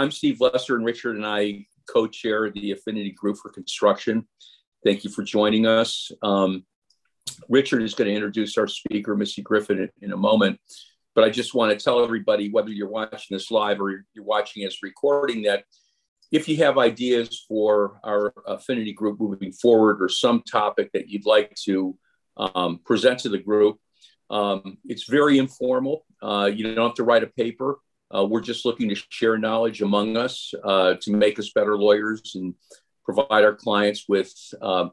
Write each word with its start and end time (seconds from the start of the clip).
I'm 0.00 0.10
Steve 0.10 0.40
Lesser, 0.40 0.76
and 0.76 0.84
Richard 0.86 1.16
and 1.16 1.26
I 1.26 1.66
co 1.86 2.06
chair 2.06 2.50
the 2.50 2.72
Affinity 2.72 3.10
Group 3.10 3.36
for 3.36 3.50
Construction. 3.50 4.26
Thank 4.82 5.04
you 5.04 5.10
for 5.10 5.22
joining 5.22 5.66
us. 5.66 6.10
Um, 6.22 6.64
Richard 7.50 7.82
is 7.82 7.92
going 7.92 8.08
to 8.08 8.14
introduce 8.14 8.56
our 8.56 8.66
speaker, 8.66 9.14
Missy 9.14 9.42
Griffin, 9.42 9.90
in, 10.00 10.12
a 10.12 10.16
moment. 10.16 10.58
But 11.14 11.24
I 11.24 11.28
just 11.28 11.54
want 11.54 11.78
to 11.78 11.84
tell 11.84 12.02
everybody, 12.02 12.50
whether 12.50 12.70
you're 12.70 12.88
watching 12.88 13.36
this 13.36 13.50
live 13.50 13.78
or 13.78 13.90
you're 14.14 14.24
watching 14.24 14.66
us 14.66 14.78
recording, 14.82 15.42
that 15.42 15.64
if 16.32 16.48
you 16.48 16.56
have 16.64 16.78
ideas 16.78 17.44
for 17.46 18.00
our 18.02 18.32
affinity 18.46 18.94
group 18.94 19.20
moving 19.20 19.52
forward 19.52 20.00
or 20.00 20.08
some 20.08 20.42
topic 20.50 20.92
that 20.94 21.10
you'd 21.10 21.26
like 21.26 21.54
to 21.66 21.94
um, 22.38 22.80
present 22.86 23.18
to 23.18 23.28
the 23.28 23.36
group, 23.36 23.76
um, 24.30 24.78
it's 24.86 25.04
very 25.04 25.36
informal. 25.36 26.06
Uh, 26.22 26.50
you 26.50 26.74
don't 26.74 26.86
have 26.86 26.94
to 26.94 27.04
write 27.04 27.22
a 27.22 27.26
paper. 27.26 27.76
Uh, 28.14 28.24
we're 28.24 28.40
just 28.40 28.64
looking 28.64 28.88
to 28.88 28.96
share 29.08 29.38
knowledge 29.38 29.82
among 29.82 30.16
us 30.16 30.52
uh, 30.64 30.94
to 31.00 31.12
make 31.12 31.38
us 31.38 31.52
better 31.52 31.78
lawyers 31.78 32.32
and 32.34 32.54
provide 33.04 33.44
our 33.44 33.54
clients 33.54 34.08
with 34.08 34.32
uh, 34.60 34.88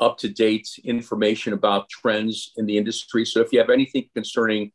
up 0.00 0.18
to 0.18 0.28
date 0.28 0.68
information 0.84 1.52
about 1.52 1.88
trends 1.88 2.52
in 2.56 2.66
the 2.66 2.76
industry. 2.76 3.24
So 3.24 3.40
if 3.40 3.52
you 3.52 3.58
have 3.58 3.70
anything 3.70 4.08
concerning 4.14 4.72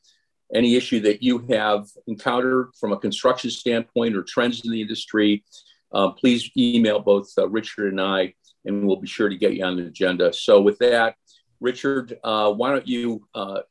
any 0.54 0.76
issue 0.76 1.00
that 1.02 1.22
you 1.22 1.40
have 1.50 1.88
encountered 2.08 2.70
from 2.80 2.92
a 2.92 2.98
construction 2.98 3.52
standpoint 3.52 4.16
or 4.16 4.24
trends 4.24 4.66
in 4.66 4.72
the 4.72 4.82
industry, 4.82 5.44
uh, 5.92 6.10
please 6.10 6.50
email 6.56 7.00
both 7.00 7.32
uh, 7.38 7.48
Richard 7.50 7.90
and 7.90 8.02
I, 8.02 8.34
and 8.66 8.86
we'll 8.86 9.02
be 9.02 9.08
sure 9.08 9.30
to 9.30 9.38
get 9.38 9.54
you 9.54 9.64
on 9.66 9.78
the 9.78 9.88
agenda. 9.88 10.32
So 10.34 10.62
with 10.62 10.78
that, 10.80 11.16
Richard, 11.60 12.18
uh, 12.24 12.52
why 12.54 12.72
don't 12.72 12.88
you 12.88 13.28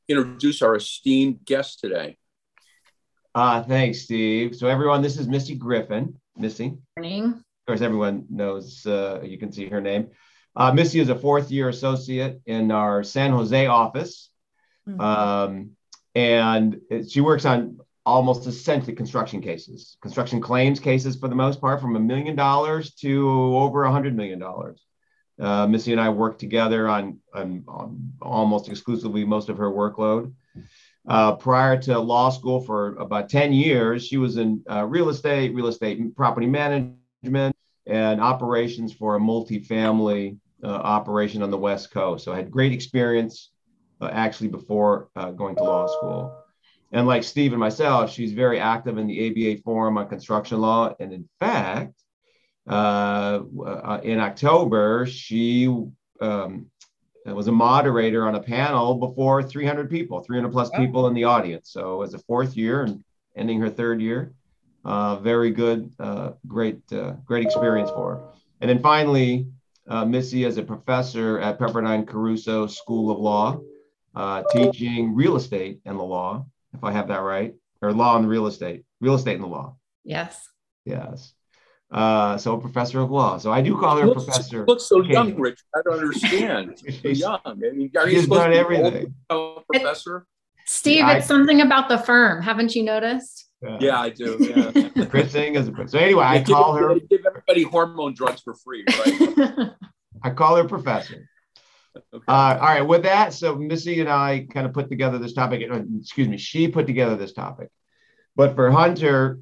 introduce 0.08 0.60
our 0.60 0.77
esteemed 0.77 1.44
guest 1.44 1.80
today? 1.80 2.19
Uh, 3.38 3.62
thanks, 3.62 4.01
Steve. 4.01 4.56
So 4.56 4.66
everyone, 4.66 5.01
this 5.01 5.16
is 5.16 5.28
Missy 5.28 5.55
Griffin. 5.55 6.19
Missy. 6.37 6.77
Morning. 6.97 7.24
Of 7.27 7.66
course, 7.69 7.80
everyone 7.83 8.27
knows, 8.28 8.84
uh, 8.84 9.20
you 9.23 9.38
can 9.38 9.52
see 9.52 9.69
her 9.69 9.80
name. 9.80 10.08
Uh, 10.56 10.72
Missy 10.72 10.98
is 10.98 11.08
a 11.08 11.14
fourth 11.14 11.48
year 11.48 11.69
associate 11.69 12.41
in 12.47 12.72
our 12.72 13.05
San 13.05 13.30
Jose 13.30 13.67
office. 13.67 14.30
Mm-hmm. 14.89 15.00
Um, 15.00 15.70
and 16.17 16.80
she 17.08 17.20
works 17.20 17.45
on 17.45 17.78
almost 18.05 18.48
essentially 18.48 18.97
construction 18.97 19.41
cases, 19.41 19.98
construction 20.02 20.41
claims 20.41 20.80
cases 20.80 21.14
for 21.14 21.28
the 21.28 21.36
most 21.36 21.61
part, 21.61 21.80
from 21.80 21.95
a 21.95 22.00
million 22.00 22.34
dollars 22.34 22.92
to 22.95 23.30
over 23.56 23.84
a 23.84 23.92
hundred 23.92 24.17
million 24.17 24.41
dollars. 24.41 24.84
Uh, 25.41 25.69
Missy 25.69 25.92
and 25.92 26.00
I 26.00 26.08
work 26.08 26.41
together 26.41 26.89
on, 26.89 27.20
on, 27.33 27.62
on, 27.69 28.14
almost 28.20 28.69
exclusively 28.69 29.25
most 29.25 29.48
of 29.48 29.58
her 29.58 29.70
workload. 29.70 30.33
Uh, 31.09 31.34
prior 31.34 31.81
to 31.81 31.98
law 31.98 32.28
school 32.28 32.61
for 32.61 32.95
about 32.97 33.31
10 33.31 33.53
years, 33.53 34.06
she 34.06 34.19
was 34.19 34.37
in 34.37 34.62
uh, 34.70 34.84
real 34.84 35.09
estate, 35.09 35.55
real 35.55 35.69
estate 35.69 36.14
property 36.14 36.47
management, 36.47 37.56
and 37.87 38.20
operations 38.20 38.92
for 38.92 39.17
a 39.17 39.19
multifamily 39.19 40.36
uh, 40.62 40.67
operation 40.67 41.42
on 41.42 41.51
the 41.51 41.56
West 41.56 41.91
Coast. 41.91 42.25
So 42.25 42.33
I 42.33 42.36
had 42.36 42.51
great 42.51 42.73
experience 42.73 43.51
uh, 44.03 44.11
actually 44.12 44.48
before 44.48 45.09
uh, 45.17 45.31
going 45.31 45.56
to 45.56 45.62
law 45.64 45.86
school. 45.86 46.45
And 46.92 47.06
like 47.06 47.25
Steve 47.25 47.53
and 47.53 47.61
myself, 47.61 48.12
she's 48.12 48.33
very 48.33 48.61
active 48.61 48.98
in 48.98 49.06
the 49.06 49.31
ABA 49.31 49.62
Forum 49.62 49.97
on 49.97 50.09
construction 50.09 50.61
law. 50.61 50.95
And 51.01 51.12
in 51.12 51.29
fact, 51.41 51.95
uh, 52.69 53.41
uh, 53.64 54.01
in 54.03 54.20
October, 54.20 55.06
she 55.06 55.75
um, 56.20 56.67
was 57.34 57.48
a 57.48 57.52
moderator 57.52 58.26
on 58.26 58.34
a 58.34 58.40
panel 58.40 58.94
before 58.94 59.42
300 59.42 59.90
people, 59.90 60.20
300 60.20 60.50
plus 60.50 60.70
people 60.70 61.06
in 61.08 61.14
the 61.14 61.24
audience. 61.24 61.70
So 61.70 62.02
as 62.02 62.14
a 62.14 62.18
fourth 62.18 62.56
year 62.56 62.84
and 62.84 63.02
ending 63.36 63.60
her 63.60 63.70
third 63.70 64.00
year, 64.00 64.32
uh, 64.84 65.16
very 65.16 65.50
good, 65.50 65.92
uh, 65.98 66.32
great, 66.46 66.80
uh, 66.92 67.12
great 67.24 67.44
experience 67.44 67.90
for 67.90 68.14
her. 68.14 68.22
And 68.60 68.70
then 68.70 68.80
finally, 68.80 69.48
uh, 69.88 70.04
Missy 70.04 70.44
is 70.44 70.58
a 70.58 70.62
professor 70.62 71.38
at 71.40 71.58
Pepperdine 71.58 72.06
Caruso 72.06 72.66
School 72.66 73.10
of 73.10 73.18
Law, 73.18 73.60
teaching 74.52 75.14
real 75.14 75.36
estate 75.36 75.80
and 75.84 75.98
the 75.98 76.02
law, 76.02 76.46
if 76.74 76.83
I 76.84 76.92
have 76.92 77.08
that 77.08 77.22
right, 77.22 77.55
or 77.83 77.92
law 77.92 78.17
and 78.17 78.28
real 78.28 78.46
estate, 78.46 78.84
real 79.00 79.14
estate 79.14 79.34
and 79.34 79.44
the 79.44 79.48
law. 79.48 79.77
Yes. 80.05 80.48
Yes. 80.84 81.34
Uh, 81.90 82.36
so 82.36 82.54
a 82.54 82.60
professor 82.60 83.00
of 83.00 83.10
law. 83.10 83.38
So 83.38 83.50
I 83.50 83.62
do 83.62 83.78
call 83.78 83.96
her 83.96 84.06
looks, 84.06 84.24
professor. 84.24 84.66
Looks 84.66 84.84
so 84.84 85.02
young, 85.02 85.34
Rich. 85.40 85.60
I 85.74 85.80
don't 85.84 85.98
understand. 85.98 86.78
She's 87.02 87.20
young. 87.20 87.40
I 87.44 87.54
mean, 87.54 87.90
are 87.96 88.08
she's 88.08 88.26
done 88.26 88.52
everything. 88.52 89.14
professor. 89.72 90.26
Steve, 90.66 90.98
yeah, 90.98 91.12
it's 91.12 91.24
I, 91.24 91.28
something 91.28 91.62
about 91.62 91.88
the 91.88 91.96
firm. 91.96 92.42
Haven't 92.42 92.74
you 92.74 92.82
noticed? 92.82 93.48
Yeah, 93.62 93.78
yeah 93.80 94.00
I 94.00 94.10
do. 94.10 94.36
Yeah. 94.38 95.04
Chris 95.06 95.32
Singh 95.32 95.54
is 95.54 95.68
a 95.68 95.88
so 95.88 95.98
anyway. 95.98 96.24
I 96.24 96.42
call 96.42 96.74
give, 96.74 96.82
her. 96.82 96.94
Give 97.08 97.26
everybody 97.26 97.62
hormone 97.62 98.12
drugs 98.12 98.42
for 98.42 98.55
free, 98.55 98.84
right? 98.86 99.70
I 100.22 100.30
call 100.30 100.56
her 100.56 100.64
professor. 100.64 101.26
Okay. 101.96 102.24
Uh, 102.28 102.58
all 102.60 102.66
right. 102.66 102.82
With 102.82 103.05
that, 103.05 103.32
so 103.32 103.56
Missy 103.56 104.00
and 104.00 104.10
I 104.10 104.46
kind 104.50 104.66
of 104.66 104.74
put 104.74 104.90
together 104.90 105.18
this 105.18 105.32
topic. 105.32 105.66
Uh, 105.70 105.80
excuse 105.98 106.28
me, 106.28 106.36
she 106.36 106.68
put 106.68 106.86
together 106.86 107.16
this 107.16 107.32
topic. 107.32 107.70
But 108.36 108.55
for 108.55 108.70
Hunter, 108.70 109.40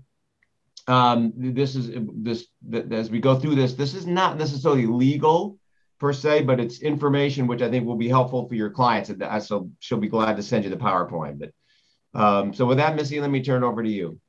um, 0.89 1.33
this 1.37 1.75
is 1.75 1.91
this 2.15 2.47
as 2.93 3.11
we 3.11 3.21
go 3.21 3.35
through 3.39 3.57
this. 3.57 3.75
This 3.75 3.95
is 3.95 4.07
not 4.07 4.39
necessarily 4.39 4.87
legal 4.87 5.59
per 5.99 6.13
se, 6.13 6.43
but 6.43 6.61
it's 6.61 6.81
information 6.81 7.47
which 7.47 7.63
I 7.63 7.71
think 7.71 7.87
will 7.87 7.97
be 7.97 8.09
helpful 8.09 8.49
for 8.49 8.55
your 8.55 8.71
clients. 8.71 9.11
And 9.11 9.23
I 9.23 9.39
so 9.41 9.71
she'll 9.81 9.99
be 9.99 10.09
glad 10.09 10.37
to 10.37 10.43
send 10.43 10.65
you 10.65 10.71
the 10.71 10.77
PowerPoint. 10.77 11.39
But 11.41 12.21
um, 12.21 12.55
so 12.55 12.67
with 12.67 12.79
that, 12.79 12.95
Missy, 12.95 13.21
let 13.21 13.31
me 13.31 13.43
turn 13.43 13.65
over 13.65 13.83
to 13.83 13.89
you. 13.89 14.21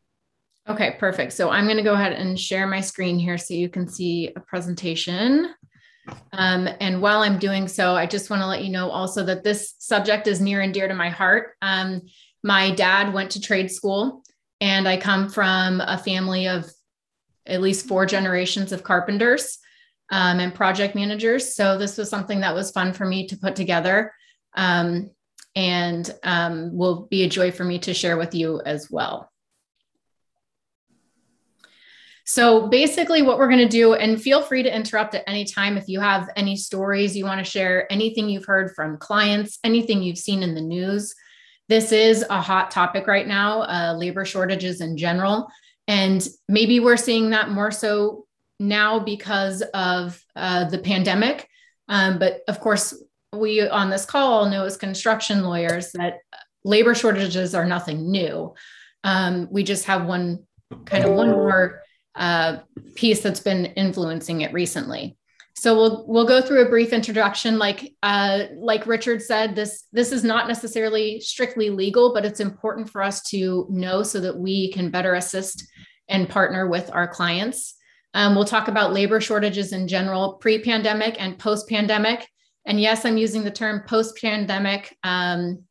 Okay, 0.67 0.95
perfect. 0.99 1.31
So 1.33 1.49
I'm 1.49 1.65
going 1.65 1.77
to 1.77 1.83
go 1.83 1.93
ahead 1.93 2.13
and 2.13 2.37
share 2.37 2.67
my 2.67 2.81
screen 2.81 3.17
here 3.17 3.37
so 3.37 3.53
you 3.53 3.69
can 3.69 3.87
see 3.87 4.33
a 4.35 4.39
presentation. 4.41 5.53
Um, 6.33 6.67
and 6.81 7.01
while 7.01 7.21
I'm 7.21 7.39
doing 7.39 7.67
so, 7.67 7.95
I 7.95 8.05
just 8.05 8.29
want 8.29 8.41
to 8.41 8.47
let 8.47 8.63
you 8.63 8.71
know 8.71 8.89
also 8.89 9.23
that 9.25 9.43
this 9.43 9.75
subject 9.79 10.27
is 10.27 10.41
near 10.41 10.61
and 10.61 10.73
dear 10.73 10.87
to 10.87 10.93
my 10.93 11.09
heart. 11.09 11.51
Um, 11.61 12.01
my 12.43 12.71
dad 12.71 13.13
went 13.13 13.31
to 13.31 13.41
trade 13.41 13.71
school 13.71 14.23
and 14.61 14.87
I 14.87 14.97
come 14.97 15.29
from 15.29 15.81
a 15.81 15.97
family 15.97 16.47
of 16.47 16.71
at 17.45 17.61
least 17.61 17.87
four 17.87 18.05
generations 18.05 18.71
of 18.71 18.83
carpenters 18.83 19.59
um, 20.11 20.39
and 20.39 20.53
project 20.53 20.95
managers. 20.95 21.55
So 21.55 21.77
this 21.77 21.97
was 21.97 22.09
something 22.09 22.41
that 22.41 22.55
was 22.55 22.71
fun 22.71 22.93
for 22.93 23.05
me 23.05 23.27
to 23.27 23.37
put 23.37 23.55
together 23.55 24.13
um, 24.55 25.09
and 25.55 26.09
um, 26.23 26.75
will 26.75 27.07
be 27.09 27.23
a 27.23 27.29
joy 27.29 27.51
for 27.51 27.63
me 27.63 27.79
to 27.79 27.93
share 27.93 28.17
with 28.17 28.35
you 28.35 28.61
as 28.65 28.89
well. 28.91 29.31
So 32.29 32.67
basically, 32.67 33.21
what 33.21 33.37
we're 33.37 33.47
going 33.47 33.59
to 33.59 33.69
do, 33.69 33.93
and 33.93 34.21
feel 34.21 34.41
free 34.41 34.61
to 34.61 34.75
interrupt 34.75 35.15
at 35.15 35.23
any 35.27 35.45
time 35.45 35.77
if 35.77 35.87
you 35.87 36.01
have 36.01 36.29
any 36.35 36.57
stories 36.57 37.15
you 37.15 37.23
want 37.23 37.39
to 37.39 37.49
share, 37.49 37.89
anything 37.89 38.27
you've 38.27 38.45
heard 38.45 38.75
from 38.75 38.97
clients, 38.97 39.59
anything 39.63 40.03
you've 40.03 40.17
seen 40.17 40.43
in 40.43 40.53
the 40.53 40.61
news. 40.61 41.15
This 41.69 41.91
is 41.91 42.25
a 42.29 42.41
hot 42.41 42.71
topic 42.71 43.07
right 43.07 43.27
now, 43.27 43.61
uh, 43.61 43.95
labor 43.97 44.25
shortages 44.25 44.81
in 44.81 44.97
general. 44.97 45.47
And 45.87 46.25
maybe 46.47 46.79
we're 46.79 46.97
seeing 46.97 47.29
that 47.31 47.49
more 47.49 47.71
so 47.71 48.25
now 48.59 48.99
because 48.99 49.61
of 49.73 50.21
uh, 50.35 50.65
the 50.65 50.79
pandemic. 50.79 51.47
Um, 51.87 52.19
but 52.19 52.41
of 52.47 52.59
course, 52.59 52.93
we 53.33 53.67
on 53.67 53.89
this 53.89 54.05
call 54.05 54.49
know 54.49 54.65
as 54.65 54.77
construction 54.77 55.43
lawyers 55.43 55.91
that 55.93 56.19
labor 56.63 56.95
shortages 56.95 57.53
are 57.53 57.65
nothing 57.65 58.09
new. 58.11 58.53
Um, 59.03 59.47
we 59.51 59.63
just 59.63 59.85
have 59.85 60.05
one 60.05 60.45
kind 60.85 61.05
of 61.05 61.13
one 61.13 61.31
more 61.31 61.81
uh, 62.15 62.57
piece 62.95 63.21
that's 63.21 63.39
been 63.39 63.65
influencing 63.65 64.41
it 64.41 64.53
recently. 64.53 65.17
So 65.59 65.73
we'll 65.75 66.05
we'll 66.07 66.27
go 66.27 66.39
through 66.39 66.61
a 66.61 66.69
brief 66.69 66.93
introduction. 66.93 67.57
Like 67.57 67.95
uh, 68.03 68.43
like 68.57 68.85
Richard 68.85 69.23
said, 69.23 69.55
this 69.55 69.85
this 69.91 70.11
is 70.11 70.23
not 70.23 70.47
necessarily 70.47 71.19
strictly 71.19 71.71
legal, 71.71 72.13
but 72.13 72.23
it's 72.23 72.39
important 72.39 72.91
for 72.91 73.01
us 73.01 73.23
to 73.29 73.65
know 73.67 74.03
so 74.03 74.19
that 74.19 74.37
we 74.37 74.71
can 74.71 74.91
better 74.91 75.15
assist 75.15 75.67
and 76.07 76.29
partner 76.29 76.67
with 76.67 76.91
our 76.93 77.07
clients. 77.07 77.73
Um, 78.13 78.35
we'll 78.35 78.45
talk 78.45 78.67
about 78.67 78.93
labor 78.93 79.19
shortages 79.19 79.73
in 79.73 79.87
general, 79.87 80.33
pre-pandemic 80.33 81.19
and 81.19 81.39
post-pandemic. 81.39 82.27
And 82.67 82.79
yes, 82.79 83.03
I'm 83.03 83.17
using 83.17 83.43
the 83.43 83.49
term 83.49 83.83
post-pandemic 83.87 84.95
um, 85.03 85.63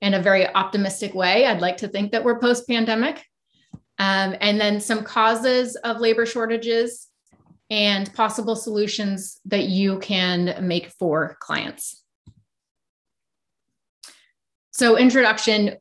in 0.00 0.14
a 0.14 0.22
very 0.22 0.46
optimistic 0.54 1.14
way. 1.14 1.46
I'd 1.46 1.60
like 1.60 1.78
to 1.78 1.88
think 1.88 2.12
that 2.12 2.22
we're 2.22 2.38
post-pandemic. 2.38 3.24
Um, 3.98 4.36
and 4.40 4.60
then 4.60 4.80
some 4.80 5.02
causes 5.02 5.74
of 5.76 5.98
labor 5.98 6.26
shortages 6.26 7.09
and 7.70 8.12
possible 8.14 8.56
solutions 8.56 9.38
that 9.44 9.64
you 9.64 9.98
can 10.00 10.66
make 10.66 10.90
for 10.98 11.36
clients. 11.40 12.02
So, 14.72 14.96
introduction 14.96 15.76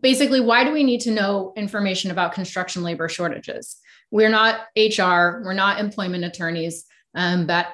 basically, 0.00 0.40
why 0.40 0.64
do 0.64 0.72
we 0.72 0.82
need 0.82 1.00
to 1.02 1.12
know 1.12 1.52
information 1.56 2.10
about 2.10 2.32
construction 2.32 2.82
labor 2.82 3.08
shortages? 3.08 3.76
We're 4.10 4.30
not 4.30 4.60
HR, 4.76 5.42
we're 5.44 5.54
not 5.54 5.78
employment 5.78 6.24
attorneys, 6.24 6.84
um, 7.14 7.46
but 7.46 7.68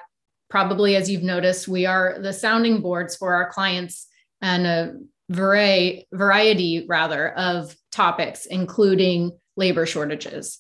probably 0.49 0.97
as 0.97 1.09
you've 1.09 1.23
noticed, 1.23 1.69
we 1.69 1.87
are 1.87 2.19
the 2.21 2.33
sounding 2.33 2.81
boards 2.81 3.17
for 3.17 3.35
our 3.35 3.51
clients 3.51 4.09
and 4.43 4.67
a 4.67 4.95
variety, 5.31 6.09
variety 6.13 6.87
rather 6.89 7.31
of 7.31 7.75
topics, 7.93 8.47
including 8.47 9.39
labor 9.57 9.87
shortages. 9.87 10.59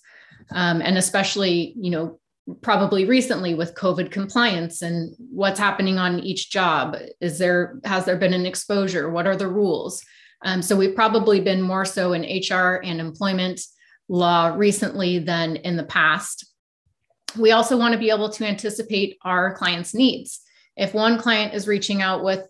um, 0.53 0.81
and 0.83 0.99
especially 0.99 1.75
you 1.77 1.91
know 1.91 2.19
probably 2.63 3.05
recently 3.05 3.55
with 3.55 3.75
covid 3.75 4.11
compliance 4.11 4.83
and 4.83 5.15
what's 5.19 5.59
happening 5.59 5.99
on 5.99 6.21
each 6.21 6.51
job. 6.51 6.97
Is 7.21 7.39
there 7.39 7.81
has 7.85 8.05
there 8.05 8.17
been 8.17 8.35
an 8.35 8.47
exposure? 8.47 9.11
What 9.11 9.27
are 9.27 9.37
the 9.37 9.49
rules? 9.49 10.03
Um, 10.45 10.63
so 10.63 10.77
we've 10.77 10.95
probably 10.95 11.41
been 11.41 11.61
more 11.61 11.85
so 11.85 12.13
in 12.13 12.23
hr 12.23 12.81
and 12.83 13.01
employment 13.01 13.61
law 14.09 14.55
recently 14.57 15.19
than 15.19 15.57
in 15.57 15.77
the 15.77 15.85
past. 15.85 16.47
We 17.39 17.53
also 17.53 17.77
want 17.77 17.93
to 17.93 17.99
be 17.99 18.11
able 18.11 18.31
to 18.31 18.47
anticipate 18.47 19.19
our 19.23 19.55
clients 19.55 19.95
needs. 19.95 20.41
If 20.77 20.95
one 20.95 21.19
client 21.19 21.55
is 21.55 21.69
reaching 21.69 22.03
out 22.03 22.25
with 22.25 22.47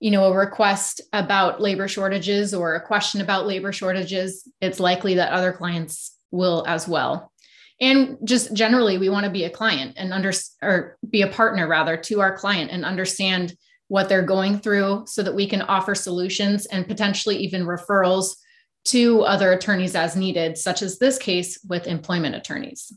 you 0.00 0.10
know 0.10 0.24
a 0.26 0.36
request 0.36 1.00
about 1.12 1.60
labor 1.60 1.88
shortages 1.88 2.52
or 2.52 2.74
a 2.74 2.86
question 2.86 3.20
about 3.20 3.46
labor 3.46 3.72
shortages 3.72 4.46
it's 4.60 4.80
likely 4.80 5.14
that 5.14 5.32
other 5.32 5.52
clients 5.52 6.14
will 6.30 6.64
as 6.66 6.86
well 6.86 7.32
and 7.80 8.16
just 8.24 8.54
generally 8.54 8.98
we 8.98 9.08
want 9.08 9.24
to 9.24 9.30
be 9.30 9.44
a 9.44 9.50
client 9.50 9.94
and 9.96 10.12
under 10.12 10.32
or 10.62 10.96
be 11.08 11.22
a 11.22 11.28
partner 11.28 11.68
rather 11.68 11.96
to 11.96 12.20
our 12.20 12.36
client 12.36 12.70
and 12.70 12.84
understand 12.84 13.54
what 13.88 14.08
they're 14.08 14.22
going 14.22 14.58
through 14.58 15.04
so 15.06 15.22
that 15.22 15.34
we 15.34 15.46
can 15.46 15.62
offer 15.62 15.94
solutions 15.94 16.66
and 16.66 16.88
potentially 16.88 17.36
even 17.36 17.64
referrals 17.64 18.36
to 18.84 19.22
other 19.22 19.52
attorneys 19.52 19.94
as 19.94 20.16
needed 20.16 20.56
such 20.56 20.82
as 20.82 20.98
this 20.98 21.18
case 21.18 21.58
with 21.68 21.86
employment 21.86 22.34
attorneys 22.34 22.92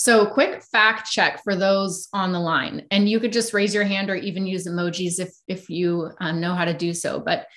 So, 0.00 0.26
quick 0.26 0.62
fact 0.62 1.10
check 1.10 1.42
for 1.42 1.56
those 1.56 2.06
on 2.12 2.30
the 2.30 2.38
line, 2.38 2.86
and 2.92 3.08
you 3.08 3.18
could 3.18 3.32
just 3.32 3.52
raise 3.52 3.74
your 3.74 3.82
hand 3.82 4.10
or 4.10 4.14
even 4.14 4.46
use 4.46 4.64
emojis 4.66 5.18
if 5.18 5.34
if 5.48 5.68
you 5.68 6.12
um, 6.20 6.40
know 6.40 6.54
how 6.54 6.64
to 6.64 6.72
do 6.72 6.94
so. 6.94 7.18
But 7.18 7.48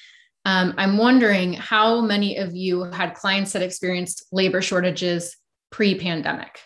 um, 0.46 0.74
I'm 0.78 0.98
wondering 0.98 1.54
how 1.54 2.02
many 2.02 2.38
of 2.38 2.56
you 2.56 2.84
had 2.84 3.14
clients 3.14 3.54
that 3.54 3.62
experienced 3.62 4.26
labor 4.32 4.62
shortages 4.62 5.38
pre-pandemic. 5.70 6.60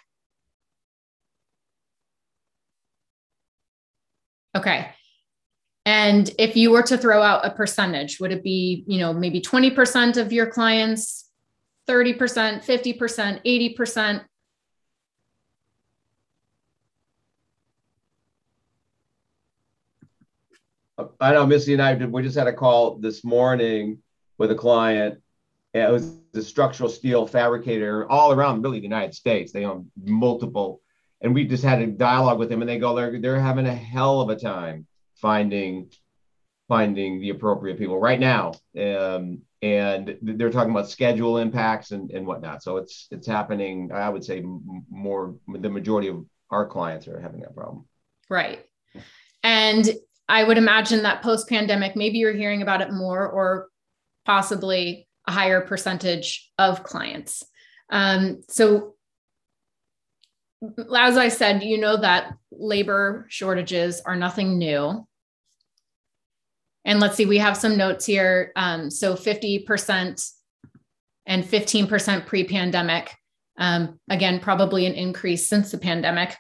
Okay. 4.56 4.90
And 5.86 6.32
if 6.40 6.56
you 6.56 6.72
were 6.72 6.84
to 6.84 6.98
throw 6.98 7.22
out 7.22 7.46
a 7.46 7.52
percentage, 7.52 8.20
would 8.20 8.32
it 8.32 8.44
be, 8.44 8.86
you 8.88 9.00
know, 9.00 9.14
maybe 9.14 9.42
20% 9.42 10.18
of 10.18 10.32
your 10.32 10.48
clients, 10.48 11.30
30%, 11.88 12.64
50%, 12.64 13.76
80%? 13.78 14.24
I 21.20 21.34
know 21.34 21.46
Missy 21.46 21.74
and 21.74 21.82
I 21.82 21.96
we 21.96 22.24
just 22.24 22.38
had 22.38 22.48
a 22.48 22.54
call 22.54 22.98
this 22.98 23.24
morning 23.24 24.00
with 24.38 24.52
a 24.52 24.56
client. 24.56 25.22
It 25.74 25.92
was 25.92 26.20
the 26.32 26.42
structural 26.42 26.90
steel 26.90 27.28
fabricator 27.28 28.10
all 28.10 28.32
around 28.32 28.62
really 28.62 28.80
the 28.80 28.86
United 28.86 29.14
States. 29.14 29.52
They 29.52 29.66
own 29.66 29.92
multiple, 30.02 30.82
and 31.22 31.34
we 31.34 31.46
just 31.46 31.64
had 31.64 31.82
a 31.82 31.88
dialogue 31.88 32.40
with 32.40 32.50
them, 32.50 32.62
and 32.62 32.70
they 32.70 32.80
go 32.80 32.96
they're 32.96 33.20
they're 33.20 33.40
having 33.40 33.68
a 33.68 33.76
hell 33.76 34.22
of 34.22 34.30
a 34.30 34.38
time 34.38 34.88
finding 35.16 35.90
finding 36.68 37.20
the 37.20 37.30
appropriate 37.30 37.78
people 37.78 38.00
right 38.00 38.20
now. 38.20 38.54
Um, 38.80 39.42
and 39.62 40.18
they're 40.22 40.52
talking 40.52 40.72
about 40.72 40.90
schedule 40.90 41.38
impacts 41.40 41.92
and, 41.92 42.12
and 42.12 42.26
whatnot. 42.26 42.64
So 42.64 42.78
it's 42.78 43.08
it's 43.12 43.28
happening. 43.28 43.92
I 43.92 44.10
would 44.10 44.24
say 44.24 44.44
more 44.90 45.36
the 45.48 45.70
majority 45.70 46.08
of 46.08 46.26
our 46.52 46.66
clients 46.66 47.08
are 47.08 47.20
having 47.20 47.42
that 47.42 47.56
problem. 47.56 47.86
Right. 48.30 48.66
And 49.44 49.90
I 50.28 50.44
would 50.44 50.58
imagine 50.58 51.04
that 51.04 51.22
post 51.22 51.48
pandemic, 51.48 51.96
maybe 51.96 52.18
you're 52.18 52.34
hearing 52.34 52.62
about 52.62 52.82
it 52.82 52.92
more 52.92 53.28
or 53.28 53.68
possibly 54.26 55.08
a 55.28 55.32
higher 55.32 55.62
percentage 55.62 56.52
of 56.58 56.84
clients. 56.84 57.44
Um, 57.90 58.42
so, 58.50 58.96
as 60.96 61.18
I 61.18 61.30
said, 61.30 61.62
you 61.62 61.78
know 61.78 61.98
that 61.98 62.34
labor 62.52 63.28
shortages 63.30 64.02
are 64.02 64.16
nothing 64.16 64.58
new. 64.58 65.06
And 66.86 67.00
let's 67.00 67.16
see, 67.16 67.26
we 67.26 67.40
have 67.40 67.58
some 67.58 67.78
notes 67.78 68.06
here. 68.06 68.52
Um, 68.56 68.90
so 68.90 69.16
50% 69.16 70.32
and 71.26 71.44
15% 71.44 72.26
pre 72.26 72.44
pandemic. 72.44 73.16
Um, 73.58 74.00
again, 74.10 74.40
probably 74.40 74.86
an 74.86 74.94
increase 74.94 75.48
since 75.48 75.72
the 75.72 75.78
pandemic. 75.78 76.36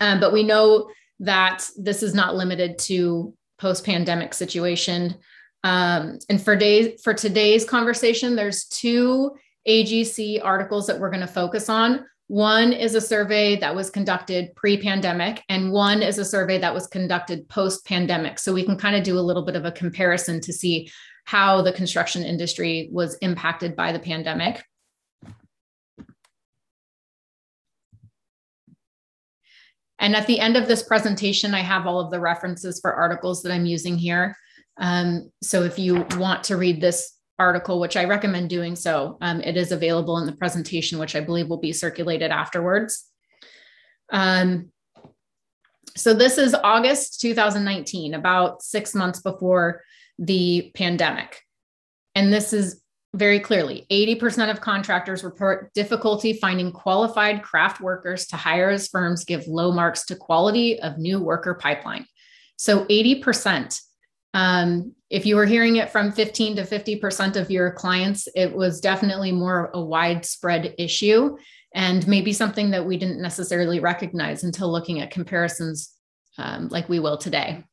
Um, 0.00 0.20
but 0.20 0.32
we 0.32 0.42
know 0.42 0.88
that 1.20 1.68
this 1.76 2.02
is 2.02 2.14
not 2.14 2.36
limited 2.36 2.78
to 2.78 3.34
post-pandemic 3.58 4.34
situation. 4.34 5.16
Um, 5.64 6.18
and 6.28 6.40
for 6.40 6.56
days 6.56 7.00
for 7.02 7.14
today's 7.14 7.64
conversation, 7.64 8.36
there's 8.36 8.64
two 8.64 9.32
AGC 9.66 10.40
articles 10.44 10.86
that 10.86 10.98
we're 10.98 11.10
going 11.10 11.20
to 11.20 11.26
focus 11.26 11.68
on. 11.68 12.04
One 12.28 12.72
is 12.72 12.94
a 12.94 13.00
survey 13.00 13.56
that 13.56 13.74
was 13.74 13.88
conducted 13.88 14.54
pre-pandemic, 14.56 15.42
and 15.48 15.70
one 15.70 16.02
is 16.02 16.18
a 16.18 16.24
survey 16.24 16.58
that 16.58 16.74
was 16.74 16.88
conducted 16.88 17.48
post-pandemic. 17.48 18.38
So 18.40 18.52
we 18.52 18.64
can 18.64 18.76
kind 18.76 18.96
of 18.96 19.04
do 19.04 19.18
a 19.18 19.20
little 19.20 19.44
bit 19.44 19.54
of 19.54 19.64
a 19.64 19.72
comparison 19.72 20.40
to 20.40 20.52
see 20.52 20.90
how 21.24 21.62
the 21.62 21.72
construction 21.72 22.24
industry 22.24 22.88
was 22.92 23.14
impacted 23.16 23.76
by 23.76 23.92
the 23.92 23.98
pandemic. 23.98 24.64
And 29.98 30.14
at 30.14 30.26
the 30.26 30.40
end 30.40 30.56
of 30.56 30.68
this 30.68 30.82
presentation, 30.82 31.54
I 31.54 31.60
have 31.60 31.86
all 31.86 32.00
of 32.00 32.10
the 32.10 32.20
references 32.20 32.80
for 32.80 32.94
articles 32.94 33.42
that 33.42 33.52
I'm 33.52 33.66
using 33.66 33.96
here. 33.96 34.36
Um, 34.78 35.30
so 35.42 35.62
if 35.62 35.78
you 35.78 36.06
want 36.16 36.44
to 36.44 36.56
read 36.56 36.80
this 36.80 37.14
article, 37.38 37.80
which 37.80 37.96
I 37.96 38.04
recommend 38.04 38.50
doing 38.50 38.76
so, 38.76 39.18
um, 39.20 39.40
it 39.40 39.56
is 39.56 39.72
available 39.72 40.18
in 40.18 40.26
the 40.26 40.36
presentation, 40.36 40.98
which 40.98 41.16
I 41.16 41.20
believe 41.20 41.48
will 41.48 41.56
be 41.58 41.72
circulated 41.72 42.30
afterwards. 42.30 43.04
Um, 44.10 44.70
so 45.96 46.12
this 46.12 46.36
is 46.36 46.54
August 46.54 47.20
2019, 47.20 48.14
about 48.14 48.62
six 48.62 48.94
months 48.94 49.20
before 49.20 49.82
the 50.18 50.70
pandemic. 50.74 51.40
And 52.14 52.32
this 52.32 52.52
is 52.52 52.82
very 53.16 53.40
clearly 53.40 53.86
80% 53.90 54.50
of 54.50 54.60
contractors 54.60 55.24
report 55.24 55.72
difficulty 55.74 56.34
finding 56.34 56.70
qualified 56.70 57.42
craft 57.42 57.80
workers 57.80 58.26
to 58.28 58.36
hire 58.36 58.70
as 58.70 58.88
firms 58.88 59.24
give 59.24 59.46
low 59.46 59.72
marks 59.72 60.04
to 60.06 60.16
quality 60.16 60.78
of 60.80 60.98
new 60.98 61.20
worker 61.20 61.54
pipeline. 61.54 62.06
So 62.56 62.84
80%. 62.86 63.80
Um, 64.34 64.94
if 65.08 65.24
you 65.24 65.36
were 65.36 65.46
hearing 65.46 65.76
it 65.76 65.90
from 65.90 66.12
15 66.12 66.56
to 66.56 66.62
50% 66.62 67.36
of 67.36 67.50
your 67.50 67.70
clients, 67.72 68.28
it 68.34 68.54
was 68.54 68.80
definitely 68.80 69.32
more 69.32 69.70
a 69.72 69.80
widespread 69.80 70.74
issue 70.78 71.36
and 71.74 72.06
maybe 72.06 72.32
something 72.32 72.70
that 72.70 72.84
we 72.84 72.96
didn't 72.96 73.20
necessarily 73.20 73.80
recognize 73.80 74.44
until 74.44 74.70
looking 74.70 75.00
at 75.00 75.10
comparisons 75.10 75.94
um, 76.38 76.68
like 76.68 76.88
we 76.88 76.98
will 76.98 77.16
today. 77.16 77.64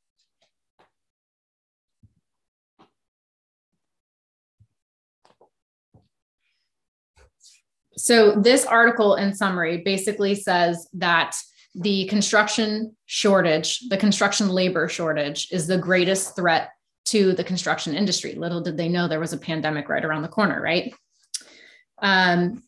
So, 8.03 8.36
this 8.36 8.65
article 8.65 9.15
in 9.15 9.33
summary 9.33 9.77
basically 9.77 10.36
says 10.36 10.89
that 10.91 11.38
the 11.74 12.05
construction 12.07 12.98
shortage, 13.05 13.79
the 13.88 13.95
construction 13.95 14.50
labor 14.50 14.89
shortage, 14.89 15.48
is 15.53 15.67
the 15.67 15.77
greatest 15.77 16.36
threat 16.36 16.72
to 17.05 17.31
the 17.31 17.45
construction 17.45 17.95
industry. 17.95 18.36
Little 18.36 18.60
did 18.60 18.75
they 18.75 18.89
know 18.89 19.07
there 19.07 19.22
was 19.22 19.31
a 19.31 19.38
pandemic 19.38 19.88
right 19.88 20.03
around 20.03 20.24
the 20.24 20.27
corner, 20.27 20.62
right? 20.62 20.93
Um, 22.01 22.63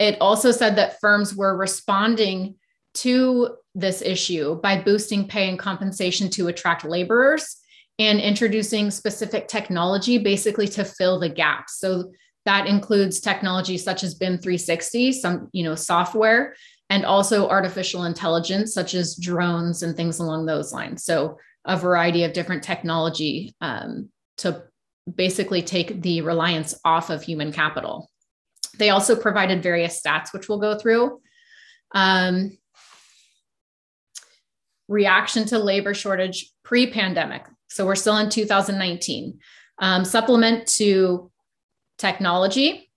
it 0.00 0.20
also 0.20 0.50
said 0.50 0.74
that 0.74 0.98
firms 1.00 1.36
were 1.36 1.56
responding 1.56 2.56
to 2.94 3.58
this 3.76 4.02
issue 4.02 4.60
by 4.60 4.82
boosting 4.82 5.28
pay 5.28 5.48
and 5.48 5.56
compensation 5.56 6.28
to 6.30 6.48
attract 6.48 6.84
laborers 6.84 7.58
and 8.00 8.18
introducing 8.18 8.90
specific 8.90 9.46
technology 9.46 10.18
basically 10.18 10.66
to 10.66 10.84
fill 10.84 11.20
the 11.20 11.28
gaps. 11.28 11.78
So 11.78 12.10
that 12.46 12.66
includes 12.66 13.20
technology 13.20 13.76
such 13.76 14.02
as 14.02 14.14
BIM 14.14 14.38
360, 14.38 15.12
some 15.12 15.48
you 15.52 15.64
know 15.64 15.74
software, 15.74 16.54
and 16.88 17.04
also 17.04 17.48
artificial 17.48 18.04
intelligence 18.04 18.74
such 18.74 18.94
as 18.94 19.16
drones 19.16 19.82
and 19.82 19.96
things 19.96 20.18
along 20.18 20.46
those 20.46 20.72
lines. 20.72 21.04
So 21.04 21.38
a 21.64 21.76
variety 21.76 22.24
of 22.24 22.32
different 22.32 22.62
technology 22.62 23.54
um, 23.60 24.08
to 24.38 24.64
basically 25.14 25.62
take 25.62 26.02
the 26.02 26.20
reliance 26.22 26.74
off 26.84 27.10
of 27.10 27.22
human 27.22 27.52
capital. 27.52 28.10
They 28.78 28.90
also 28.90 29.14
provided 29.14 29.62
various 29.62 30.00
stats, 30.00 30.32
which 30.32 30.48
we'll 30.48 30.58
go 30.58 30.78
through. 30.78 31.20
Um, 31.92 32.56
reaction 34.88 35.44
to 35.46 35.58
labor 35.58 35.94
shortage 35.94 36.50
pre-pandemic. 36.64 37.46
So 37.68 37.86
we're 37.86 37.94
still 37.94 38.16
in 38.16 38.30
2019. 38.30 39.38
Um, 39.78 40.04
supplement 40.04 40.66
to 40.74 41.30
technology. 42.00 42.90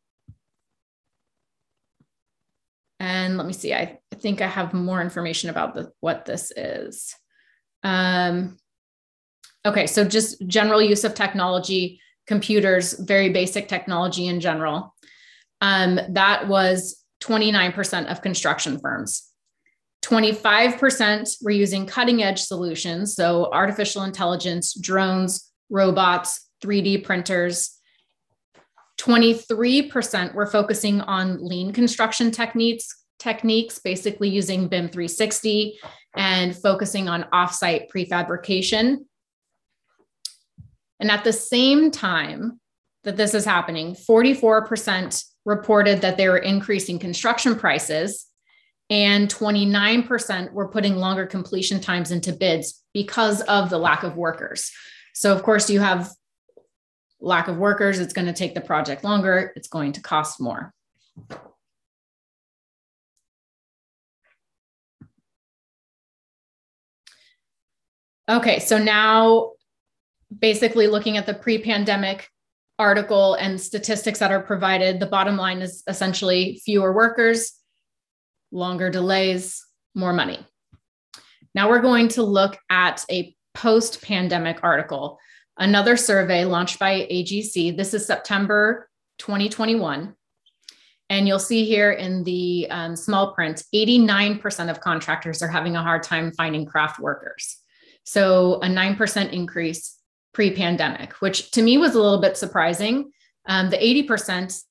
And 3.00 3.38
let 3.38 3.46
me 3.46 3.54
see, 3.54 3.74
I, 3.74 4.00
I 4.12 4.16
think 4.16 4.42
I 4.42 4.48
have 4.48 4.74
more 4.74 5.02
information 5.02 5.50
about 5.50 5.76
the, 5.76 5.92
what 6.00 6.26
this 6.26 6.52
is. 6.56 7.14
Um, 7.84 8.58
okay, 9.66 9.88
so 9.88 10.06
just 10.06 10.48
general 10.48 10.82
use 10.82 11.04
of 11.04 11.14
technology 11.14 12.00
computers, 12.28 12.94
very 12.94 13.30
basic 13.30 13.68
technology 13.68 14.28
in 14.28 14.40
general. 14.40 14.96
Um, 15.60 16.00
that 16.10 16.48
was 16.48 17.04
29% 17.22 18.10
of 18.10 18.22
construction 18.22 18.80
firms. 18.80 19.30
25% 20.04 21.44
were 21.44 21.52
using 21.52 21.86
cutting 21.86 22.24
edge 22.24 22.42
solutions, 22.42 23.16
so 23.16 23.50
artificial 23.52 24.04
intelligence, 24.04 24.74
drones, 24.74 25.52
robots, 25.70 26.50
3D 26.64 27.04
printers. 27.04 27.78
23% 29.04 30.34
were 30.34 30.46
focusing 30.46 31.02
on 31.02 31.46
lean 31.46 31.74
construction 31.74 32.32
techniques, 32.32 33.04
techniques, 33.20 33.80
basically 33.80 34.30
using 34.30 34.68
BIM 34.68 34.88
360 34.88 35.78
and 36.16 36.56
focusing 36.56 37.10
on 37.10 37.24
offsite 37.34 37.88
prefabrication. 37.94 39.00
And 41.00 41.12
at 41.12 41.26
the 41.26 41.34
same 41.34 41.92
time 41.92 42.62
that 43.04 43.18
this 43.18 43.34
is 43.34 43.44
happening, 43.44 43.94
44% 43.94 45.24
reported 45.46 46.02
that 46.02 46.16
they 46.16 46.30
were 46.30 46.38
increasing 46.38 46.98
construction 46.98 47.56
prices, 47.56 48.28
and 48.90 49.28
29% 49.28 50.54
were 50.54 50.70
putting 50.70 50.96
longer 50.96 51.26
completion 51.26 51.82
times 51.82 52.12
into 52.12 52.32
bids 52.32 52.82
because 52.94 53.42
of 53.42 53.70
the 53.70 53.78
lack 53.78 54.04
of 54.04 54.16
workers. 54.16 54.72
So, 55.14 55.34
of 55.34 55.44
course, 55.44 55.70
you 55.70 55.80
have 55.80 56.12
lack 57.24 57.48
of 57.48 57.58
workers, 57.58 58.00
it's 58.00 58.14
going 58.14 58.28
to 58.28 58.34
take 58.34 58.54
the 58.54 58.62
project 58.62 59.04
longer, 59.04 59.54
it's 59.56 59.68
going 59.68 59.94
to 59.94 60.02
cost 60.02 60.40
more. 60.40 60.74
Okay, 68.30 68.60
so 68.60 68.78
now 68.78 69.52
basically 70.38 70.88
looking 70.88 71.18
at 71.18 71.26
the 71.26 71.34
pre 71.34 71.58
pandemic 71.58 72.30
article 72.80 73.36
and 73.36 73.60
statistics 73.60 74.20
that 74.20 74.32
are 74.32 74.42
provided, 74.42 75.00
the 75.00 75.06
bottom 75.06 75.38
line 75.38 75.62
is 75.62 75.84
essentially 75.88 76.62
fewer 76.66 76.94
workers, 76.94 77.54
longer 78.52 78.90
delays, 78.90 79.66
more 79.96 80.14
money. 80.14 80.46
Now 81.56 81.70
we're 81.70 81.82
going 81.82 82.08
to 82.10 82.24
look 82.24 82.58
at 82.70 83.06
a 83.12 83.36
post 83.54 84.02
pandemic 84.02 84.60
article, 84.64 85.20
another 85.58 85.98
survey 85.98 86.46
launched 86.46 86.80
by 86.80 87.08
AGC. 87.12 87.76
This 87.76 87.94
is 87.94 88.06
September 88.06 88.90
2021. 89.20 90.16
And 91.10 91.28
you'll 91.28 91.40
see 91.40 91.66
here 91.66 91.92
in 91.92 92.24
the 92.24 92.68
um, 92.72 92.96
small 92.96 93.34
print 93.34 93.64
89% 93.74 94.70
of 94.70 94.80
contractors 94.80 95.42
are 95.42 95.48
having 95.48 95.76
a 95.76 95.84
hard 95.84 96.04
time 96.04 96.32
finding 96.32 96.66
craft 96.66 97.00
workers. 97.00 97.58
So 98.04 98.56
a 98.56 98.68
9% 98.68 99.32
increase 99.32 99.98
pre 100.34 100.56
pandemic, 100.56 101.14
which 101.14 101.52
to 101.52 101.62
me 101.62 101.78
was 101.78 101.96
a 101.96 102.02
little 102.02 102.20
bit 102.20 102.38
surprising. 102.38 103.12
Um, 103.46 103.70
the 103.70 103.78
80% 103.78 104.64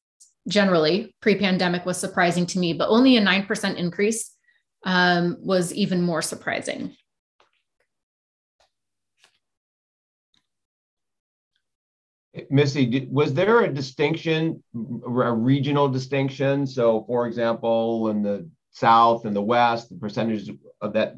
generally 0.48 1.14
pre 1.20 1.36
pandemic 1.36 1.86
was 1.86 1.98
surprising 1.98 2.46
to 2.46 2.58
me, 2.58 2.72
but 2.72 2.88
only 2.88 3.16
a 3.16 3.22
9% 3.22 3.76
increase 3.76 4.32
um, 4.84 5.36
was 5.40 5.72
even 5.72 6.02
more 6.02 6.22
surprising. 6.22 6.96
Missy, 12.50 13.08
was 13.10 13.34
there 13.34 13.60
a 13.60 13.72
distinction, 13.72 14.62
a 14.74 15.32
regional 15.32 15.88
distinction? 15.88 16.66
So, 16.66 17.04
for 17.06 17.26
example, 17.26 18.08
in 18.08 18.22
the 18.22 18.48
South 18.70 19.26
and 19.26 19.36
the 19.36 19.42
West, 19.42 19.90
the 19.90 19.96
percentage 19.96 20.50
of 20.80 20.94
that 20.94 21.16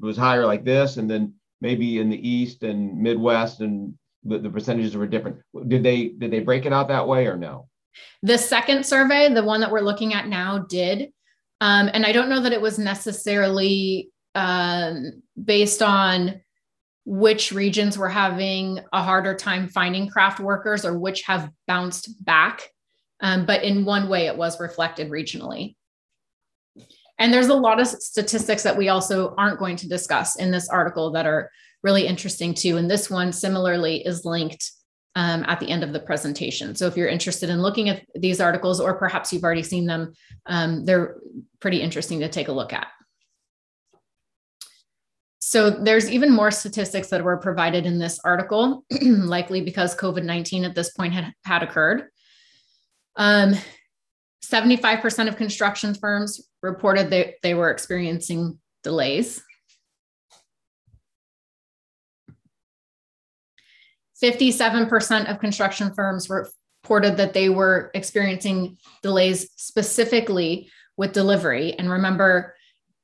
was 0.00 0.16
higher 0.16 0.46
like 0.46 0.64
this, 0.64 0.98
and 0.98 1.10
then 1.10 1.34
maybe 1.60 1.98
in 1.98 2.08
the 2.08 2.28
East 2.28 2.62
and 2.62 2.96
Midwest 2.96 3.60
and 3.60 3.94
the, 4.24 4.38
the 4.38 4.50
percentages 4.50 4.96
were 4.96 5.06
different. 5.06 5.38
Did 5.66 5.82
they 5.82 6.08
did 6.08 6.30
they 6.30 6.40
break 6.40 6.64
it 6.64 6.72
out 6.72 6.88
that 6.88 7.08
way 7.08 7.26
or 7.26 7.36
no? 7.36 7.68
The 8.22 8.38
second 8.38 8.86
survey, 8.86 9.32
the 9.32 9.42
one 9.42 9.60
that 9.60 9.70
we're 9.70 9.80
looking 9.80 10.14
at 10.14 10.28
now, 10.28 10.58
did. 10.58 11.12
Um, 11.60 11.90
and 11.92 12.06
I 12.06 12.12
don't 12.12 12.28
know 12.28 12.40
that 12.40 12.52
it 12.52 12.60
was 12.60 12.78
necessarily 12.78 14.10
um, 14.34 15.22
based 15.42 15.82
on 15.82 16.40
which 17.04 17.52
regions 17.52 17.98
were 17.98 18.08
having 18.08 18.78
a 18.92 19.02
harder 19.02 19.34
time 19.34 19.68
finding 19.68 20.08
craft 20.08 20.40
workers 20.40 20.84
or 20.84 20.98
which 20.98 21.22
have 21.22 21.50
bounced 21.66 22.24
back. 22.24 22.62
Um, 23.20 23.46
but 23.46 23.62
in 23.62 23.84
one 23.84 24.08
way, 24.08 24.26
it 24.26 24.36
was 24.36 24.60
reflected 24.60 25.10
regionally. 25.10 25.76
And 27.18 27.32
there's 27.32 27.48
a 27.48 27.54
lot 27.54 27.80
of 27.80 27.86
statistics 27.86 28.62
that 28.64 28.76
we 28.76 28.88
also 28.88 29.34
aren't 29.36 29.58
going 29.58 29.76
to 29.76 29.88
discuss 29.88 30.36
in 30.36 30.50
this 30.50 30.68
article 30.68 31.12
that 31.12 31.26
are 31.26 31.50
really 31.82 32.06
interesting 32.06 32.54
too. 32.54 32.76
And 32.76 32.90
this 32.90 33.10
one 33.10 33.32
similarly 33.32 34.04
is 34.04 34.24
linked 34.24 34.72
um, 35.14 35.44
at 35.46 35.60
the 35.60 35.68
end 35.68 35.84
of 35.84 35.92
the 35.92 36.00
presentation. 36.00 36.74
So 36.74 36.86
if 36.86 36.96
you're 36.96 37.08
interested 37.08 37.50
in 37.50 37.60
looking 37.60 37.88
at 37.88 38.04
these 38.14 38.40
articles, 38.40 38.80
or 38.80 38.94
perhaps 38.94 39.32
you've 39.32 39.44
already 39.44 39.62
seen 39.62 39.86
them, 39.86 40.14
um, 40.46 40.84
they're 40.84 41.16
pretty 41.60 41.82
interesting 41.82 42.20
to 42.20 42.28
take 42.28 42.48
a 42.48 42.52
look 42.52 42.72
at. 42.72 42.86
So 45.52 45.68
there's 45.68 46.10
even 46.10 46.32
more 46.32 46.50
statistics 46.50 47.08
that 47.08 47.22
were 47.22 47.36
provided 47.36 47.84
in 47.84 47.98
this 47.98 48.18
article, 48.24 48.86
likely 49.02 49.60
because 49.60 49.94
COVID-19 49.94 50.64
at 50.64 50.74
this 50.74 50.92
point 50.92 51.12
had, 51.12 51.30
had 51.44 51.62
occurred. 51.62 52.04
Um, 53.16 53.52
75% 54.42 55.28
of 55.28 55.36
construction 55.36 55.92
firms 55.92 56.48
reported 56.62 57.10
that 57.10 57.34
they 57.42 57.52
were 57.52 57.70
experiencing 57.70 58.60
delays. 58.82 59.42
57% 64.24 65.30
of 65.30 65.38
construction 65.38 65.92
firms 65.92 66.30
reported 66.30 67.18
that 67.18 67.34
they 67.34 67.50
were 67.50 67.90
experiencing 67.92 68.78
delays 69.02 69.50
specifically 69.56 70.70
with 70.96 71.12
delivery. 71.12 71.74
And 71.74 71.90
remember, 71.90 72.54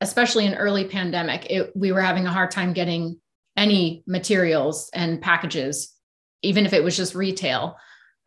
especially 0.01 0.47
in 0.47 0.55
early 0.55 0.85
pandemic, 0.85 1.47
it, 1.51 1.73
we 1.75 1.93
were 1.93 2.01
having 2.01 2.27
a 2.27 2.33
hard 2.33 2.51
time 2.51 2.73
getting 2.73 3.21
any 3.57 4.05
materials 4.07 4.91
and 4.95 5.21
packages, 5.21 5.95
even 6.43 6.65
if 6.65 6.73
it 6.73 6.85
was 6.85 6.97
just 6.97 7.15
retail, 7.15 7.77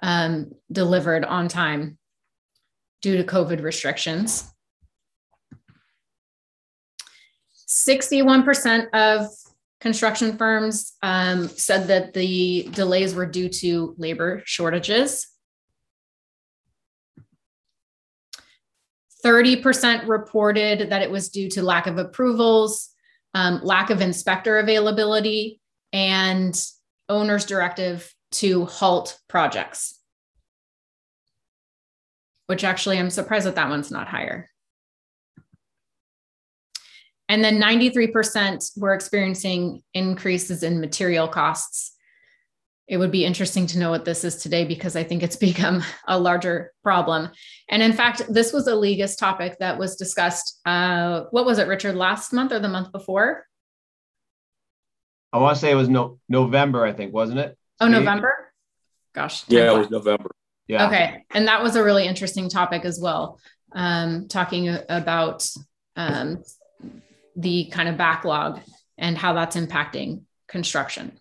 um, 0.03 0.51
delivered 0.71 1.23
on 1.23 1.47
time 1.47 1.97
due 3.01 3.17
to 3.17 3.23
COVID 3.23 3.61
restrictions. 3.61 4.51
61% 7.67 8.89
of 8.93 9.27
construction 9.79 10.37
firms 10.37 10.93
um, 11.01 11.47
said 11.47 11.87
that 11.87 12.13
the 12.13 12.69
delays 12.73 13.15
were 13.15 13.25
due 13.25 13.49
to 13.49 13.95
labor 13.97 14.43
shortages. 14.45 15.27
30% 19.23 20.07
reported 20.07 20.89
that 20.89 21.01
it 21.01 21.11
was 21.11 21.29
due 21.29 21.49
to 21.49 21.63
lack 21.63 21.87
of 21.87 21.97
approvals, 21.97 22.89
um, 23.33 23.59
lack 23.63 23.89
of 23.89 24.01
inspector 24.01 24.57
availability, 24.59 25.59
and 25.93 26.59
owner's 27.09 27.45
directive 27.45 28.13
to 28.31 28.65
halt 28.65 29.19
projects. 29.27 29.99
Which 32.47 32.63
actually, 32.63 32.99
I'm 32.99 33.09
surprised 33.09 33.45
that 33.45 33.55
that 33.55 33.69
one's 33.69 33.91
not 33.91 34.07
higher. 34.07 34.49
And 37.29 37.41
then 37.41 37.61
93% 37.61 38.77
were 38.77 38.93
experiencing 38.93 39.83
increases 39.93 40.63
in 40.63 40.81
material 40.81 41.29
costs. 41.29 41.95
It 42.91 42.97
would 42.97 43.09
be 43.09 43.23
interesting 43.23 43.67
to 43.67 43.79
know 43.79 43.89
what 43.89 44.03
this 44.03 44.25
is 44.25 44.35
today 44.35 44.65
because 44.65 44.97
I 44.97 45.03
think 45.05 45.23
it's 45.23 45.35
become 45.51 45.81
a 46.09 46.19
larger 46.19 46.73
problem. 46.83 47.29
And 47.69 47.81
in 47.81 47.93
fact, 47.93 48.21
this 48.27 48.51
was 48.51 48.67
a 48.67 48.75
Legis 48.75 49.15
topic 49.15 49.57
that 49.59 49.79
was 49.79 49.95
discussed. 49.95 50.59
Uh, 50.65 51.23
what 51.31 51.45
was 51.45 51.57
it, 51.57 51.69
Richard, 51.69 51.95
last 51.95 52.33
month 52.33 52.51
or 52.51 52.59
the 52.59 52.67
month 52.67 52.91
before? 52.91 53.47
I 55.31 55.37
want 55.37 55.55
to 55.55 55.61
say 55.61 55.71
it 55.71 55.75
was 55.75 55.87
no, 55.87 56.19
November, 56.27 56.85
I 56.85 56.91
think, 56.91 57.13
wasn't 57.13 57.39
it? 57.39 57.57
Oh, 57.79 57.87
November? 57.87 58.51
Gosh. 59.15 59.45
Yeah, 59.47 59.73
it 59.73 59.77
was 59.77 59.89
November. 59.89 60.29
Yeah. 60.67 60.87
Okay. 60.87 61.23
And 61.31 61.47
that 61.47 61.63
was 61.63 61.77
a 61.77 61.83
really 61.83 62.05
interesting 62.05 62.49
topic 62.49 62.83
as 62.83 62.99
well, 62.99 63.39
um, 63.71 64.27
talking 64.27 64.67
about 64.89 65.49
um, 65.95 66.43
the 67.37 67.69
kind 67.71 67.87
of 67.87 67.95
backlog 67.95 68.59
and 68.97 69.17
how 69.17 69.31
that's 69.31 69.55
impacting 69.55 70.23
construction. 70.49 71.20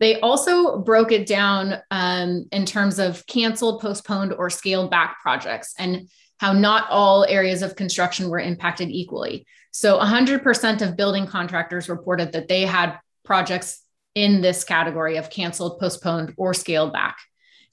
They 0.00 0.20
also 0.20 0.78
broke 0.78 1.12
it 1.12 1.26
down 1.26 1.74
um, 1.90 2.46
in 2.52 2.64
terms 2.66 2.98
of 2.98 3.26
canceled, 3.26 3.80
postponed, 3.80 4.32
or 4.32 4.50
scaled 4.50 4.90
back 4.90 5.20
projects 5.20 5.74
and 5.78 6.08
how 6.38 6.52
not 6.52 6.88
all 6.88 7.24
areas 7.24 7.62
of 7.62 7.74
construction 7.74 8.28
were 8.28 8.38
impacted 8.38 8.90
equally. 8.90 9.46
So 9.72 9.98
100% 9.98 10.82
of 10.82 10.96
building 10.96 11.26
contractors 11.26 11.88
reported 11.88 12.32
that 12.32 12.48
they 12.48 12.62
had 12.62 12.98
projects 13.24 13.82
in 14.14 14.40
this 14.40 14.64
category 14.64 15.16
of 15.16 15.30
canceled, 15.30 15.78
postponed, 15.80 16.34
or 16.36 16.54
scaled 16.54 16.92
back. 16.92 17.18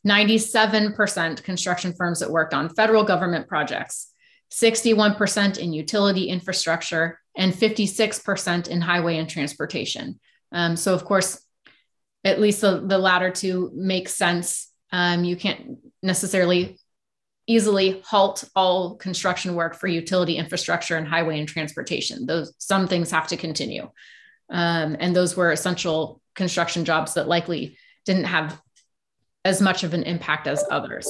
97% 0.06 1.44
construction 1.44 1.94
firms 1.94 2.20
that 2.20 2.30
worked 2.30 2.54
on 2.54 2.70
federal 2.70 3.04
government 3.04 3.48
projects 3.48 4.12
61% 4.52 5.58
in 5.58 5.74
utility 5.74 6.30
infrastructure, 6.30 7.20
and 7.36 7.54
56% 7.54 8.68
in 8.70 8.82
highway 8.82 9.18
and 9.18 9.30
transportation. 9.30 10.20
Um, 10.52 10.78
so, 10.78 10.94
of 10.94 11.04
course, 11.04 11.45
at 12.26 12.42
least 12.42 12.62
the, 12.62 12.82
the 12.86 12.98
latter 12.98 13.30
two 13.30 13.72
make 13.74 14.10
sense. 14.10 14.72
Um, 14.92 15.24
you 15.24 15.36
can't 15.36 15.78
necessarily 16.02 16.78
easily 17.48 18.02
halt 18.04 18.44
all 18.56 18.96
construction 18.96 19.54
work 19.54 19.76
for 19.76 19.88
utility 19.88 20.36
infrastructure 20.38 20.98
and 20.98 21.08
highway 21.08 21.40
and 21.40 21.48
transportation. 21.48 22.26
Those 22.26 22.54
some 22.58 22.88
things 22.88 23.12
have 23.12 23.28
to 23.28 23.38
continue. 23.38 23.90
Um, 24.50 24.98
and 25.00 25.16
those 25.16 25.38
were 25.38 25.52
essential 25.52 26.22
construction 26.34 26.86
jobs 26.86 27.14
that 27.14 27.28
likely 27.28 27.78
didn't 28.06 28.26
have 28.26 28.60
as 29.44 29.62
much 29.62 29.84
of 29.84 29.94
an 29.94 30.04
impact 30.04 30.48
as 30.48 30.64
others. 30.72 31.08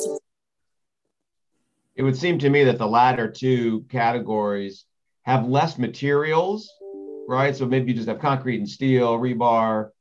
It 1.95 2.03
would 2.03 2.17
seem 2.17 2.37
to 2.39 2.49
me 2.49 2.65
that 2.65 2.77
the 2.77 2.87
latter 2.87 3.31
two 3.31 3.85
categories 3.89 4.85
have 5.23 5.47
less 5.47 5.77
materials, 5.77 6.69
right? 7.27 7.55
So 7.55 7.65
maybe 7.65 7.91
you 7.91 7.95
just 7.95 8.09
have 8.09 8.19
concrete 8.19 8.57
and 8.57 8.69
steel, 8.69 9.17
rebar, 9.17 9.91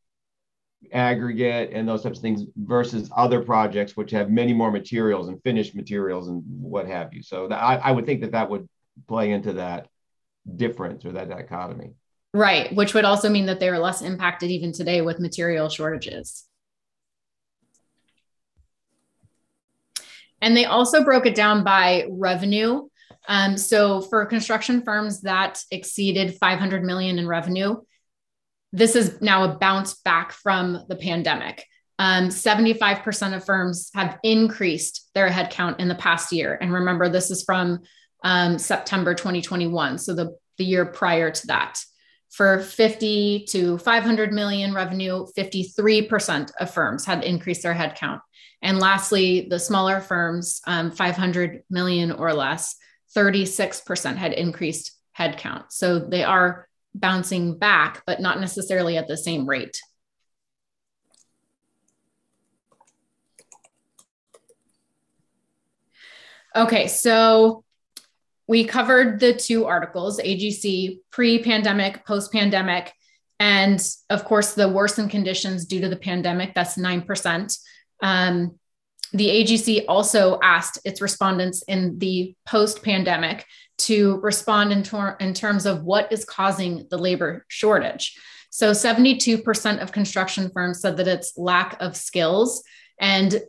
aggregate, 0.93 1.71
and 1.73 1.89
those 1.89 2.03
types 2.03 2.19
of 2.19 2.23
things 2.23 2.45
versus 2.57 3.11
other 3.17 3.41
projects 3.41 3.97
which 3.97 4.11
have 4.11 4.31
many 4.31 4.53
more 4.53 4.71
materials 4.71 5.29
and 5.29 5.43
finished 5.43 5.75
materials 5.75 6.29
and 6.29 6.43
what 6.47 6.87
have 6.87 7.13
you. 7.13 7.23
So 7.23 7.49
that, 7.49 7.63
I, 7.63 7.77
I 7.77 7.91
would 7.93 8.07
think 8.07 8.21
that 8.23 8.33
that 8.33 8.51
would 8.51 8.69
play 9.09 9.33
into 9.33 9.55
that 9.55 9.89
difference 10.57 11.05
or 11.05 11.13
that 11.13 11.29
dichotomy. 11.29 11.93
Right, 12.33 12.75
which 12.75 12.95
would 12.95 13.05
also 13.05 13.29
mean 13.29 13.47
that 13.47 13.61
they 13.61 13.69
are 13.69 13.79
less 13.79 14.03
impacted 14.03 14.51
even 14.51 14.73
today 14.73 15.01
with 15.03 15.21
material 15.21 15.69
shortages. 15.69 16.45
And 20.41 20.57
they 20.57 20.65
also 20.65 21.05
broke 21.05 21.27
it 21.27 21.35
down 21.35 21.65
by 21.65 22.07
revenue. 22.11 22.89
Um, 23.29 23.57
so 23.57 24.03
for 24.03 24.27
construction 24.27 24.83
firms 24.83 25.23
that 25.23 25.63
exceeded 25.71 26.37
500 26.37 26.85
million 26.85 27.19
in 27.19 27.27
revenue, 27.27 27.77
this 28.75 28.97
is 28.97 29.21
now 29.21 29.45
a 29.45 29.57
bounce 29.57 29.95
back 29.95 30.33
from 30.33 30.85
the 30.89 30.97
pandemic. 30.97 31.65
Um, 32.01 32.29
75% 32.29 33.37
of 33.37 33.45
firms 33.45 33.89
have 33.95 34.19
increased 34.25 35.11
their 35.15 35.31
headcount 35.31 35.79
in 35.79 35.87
the 35.87 35.95
past 35.95 36.33
year. 36.33 36.59
And 36.61 36.73
remember, 36.73 37.09
this 37.09 37.31
is 37.31 37.45
from 37.45 37.83
um, 38.25 38.59
September 38.59 39.15
2021, 39.15 39.99
so 39.99 40.13
the, 40.13 40.37
the 40.59 40.65
year 40.65 40.85
prior 40.87 41.31
to 41.31 41.47
that. 41.47 41.79
For 42.33 42.59
50 42.59 43.47
to 43.51 43.79
500 43.79 44.33
million 44.33 44.75
revenue, 44.75 45.25
53% 45.39 46.51
of 46.59 46.75
firms 46.75 47.05
had 47.05 47.23
increased 47.23 47.63
their 47.63 47.75
headcount. 47.75 48.23
And 48.61 48.81
lastly, 48.81 49.47
the 49.49 49.61
smaller 49.61 50.01
firms, 50.01 50.61
um, 50.67 50.91
500 50.91 51.63
million 51.71 52.11
or 52.11 52.35
less, 52.35 52.75
36% 53.17 54.17
had 54.17 54.33
increased 54.33 54.99
headcount. 55.17 55.67
So 55.71 56.01
they 56.01 56.25
are 56.25 56.67
bouncing 56.95 57.59
back, 57.59 58.03
but 58.07 58.21
not 58.21 58.41
necessarily 58.41 58.97
at 58.97 59.09
the 59.09 59.17
same 59.17 59.47
rate. 59.47 59.81
Okay, 66.57 66.87
so 66.87 67.65
we 68.47 68.65
covered 68.65 69.19
the 69.19 69.35
two 69.35 69.67
articles 69.67 70.21
AGC 70.21 71.01
pre 71.11 71.43
pandemic, 71.43 72.07
post 72.07 72.31
pandemic, 72.31 72.93
and 73.41 73.85
of 74.11 74.25
course, 74.25 74.55
the 74.55 74.69
worsened 74.69 75.11
conditions 75.11 75.67
due 75.67 75.81
to 75.81 75.89
the 75.89 75.97
pandemic, 75.97 76.55
that's 76.55 76.77
9%. 76.77 77.59
Um, 78.03 78.59
the 79.13 79.29
AGC 79.29 79.85
also 79.89 80.39
asked 80.43 80.79
its 80.85 81.01
respondents 81.01 81.63
in 81.69 81.99
the 81.99 82.35
post 82.47 82.83
pandemic 82.83 83.45
to 83.77 84.21
respond 84.21 84.73
in, 84.73 84.85
in 85.21 85.35
terms 85.35 85.67
of 85.67 85.83
what 85.83 86.13
is 86.13 86.25
causing 86.25 86.87
the 86.91 86.99
labor 86.99 87.45
shortage. 87.49 88.17
So 88.51 88.71
72% 88.71 89.83
of 89.83 89.93
construction 89.93 90.51
firms 90.55 90.81
said 90.81 90.97
that 90.99 91.09
it's 91.09 91.37
lack 91.37 91.77
of 91.81 91.97
skills. 91.97 92.63
And 93.01 93.43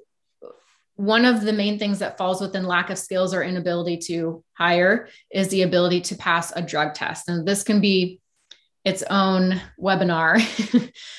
one 0.96 1.26
of 1.26 1.42
the 1.42 1.54
main 1.54 1.78
things 1.78 2.00
that 2.00 2.18
falls 2.18 2.42
within 2.42 2.66
lack 2.66 2.90
of 2.90 2.98
skills 2.98 3.34
or 3.34 3.44
inability 3.44 3.98
to 3.98 4.44
hire 4.54 5.10
is 5.32 5.50
the 5.50 5.62
ability 5.62 6.02
to 6.02 6.16
pass 6.16 6.52
a 6.56 6.62
drug 6.62 6.94
test. 6.94 7.30
And 7.30 7.48
this 7.48 7.64
can 7.64 7.82
be 7.82 8.20
its 8.84 9.04
own 9.04 9.62
webinar. 9.80 10.42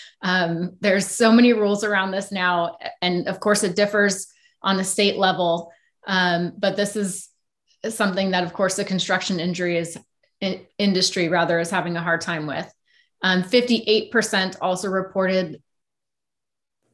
um, 0.22 0.76
there's 0.80 1.06
so 1.06 1.30
many 1.30 1.52
rules 1.52 1.84
around 1.84 2.10
this 2.10 2.32
now. 2.32 2.78
And 3.02 3.28
of 3.28 3.38
course, 3.38 3.62
it 3.62 3.76
differs 3.76 4.26
on 4.62 4.78
the 4.78 4.84
state 4.84 5.16
level. 5.16 5.70
Um, 6.06 6.54
but 6.58 6.76
this 6.76 6.96
is 6.96 7.28
something 7.94 8.30
that, 8.30 8.44
of 8.44 8.52
course, 8.52 8.76
the 8.76 8.84
construction 8.84 9.40
injury 9.40 9.76
is 9.76 9.98
in, 10.40 10.66
industry 10.78 11.28
rather 11.28 11.58
is 11.58 11.70
having 11.70 11.96
a 11.96 12.02
hard 12.02 12.20
time 12.20 12.46
with. 12.46 12.70
Um, 13.22 13.42
58% 13.42 14.56
also 14.60 14.88
reported 14.88 15.62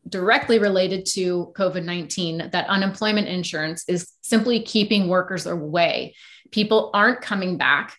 directly 0.08 0.58
related 0.58 1.06
to 1.06 1.52
COVID 1.56 1.84
19 1.84 2.50
that 2.52 2.68
unemployment 2.68 3.28
insurance 3.28 3.84
is 3.88 4.12
simply 4.20 4.62
keeping 4.62 5.08
workers 5.08 5.46
away. 5.46 6.14
People 6.50 6.90
aren't 6.92 7.22
coming 7.22 7.56
back 7.56 7.96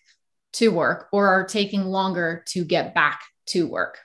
to 0.54 0.68
work 0.68 1.08
or 1.12 1.28
are 1.28 1.44
taking 1.44 1.84
longer 1.84 2.44
to 2.48 2.64
get 2.64 2.94
back 2.94 3.22
to 3.46 3.66
work. 3.66 3.98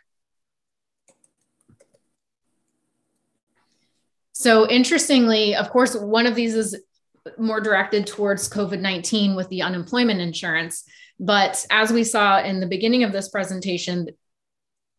So, 4.34 4.70
interestingly, 4.70 5.56
of 5.56 5.70
course, 5.70 5.96
one 5.96 6.26
of 6.26 6.34
these 6.34 6.56
is 6.56 6.82
more 7.38 7.62
directed 7.62 8.08
towards 8.08 8.50
COVID 8.50 8.80
19 8.80 9.36
with 9.36 9.50
the 9.50 9.62
unemployment 9.62 10.22
insurance. 10.22 10.84
But 11.20 11.66
as 11.70 11.92
we 11.92 12.04
saw 12.04 12.42
in 12.42 12.60
the 12.60 12.68
beginning 12.68 13.04
of 13.04 13.12
this 13.12 13.30
presentation, 13.30 14.08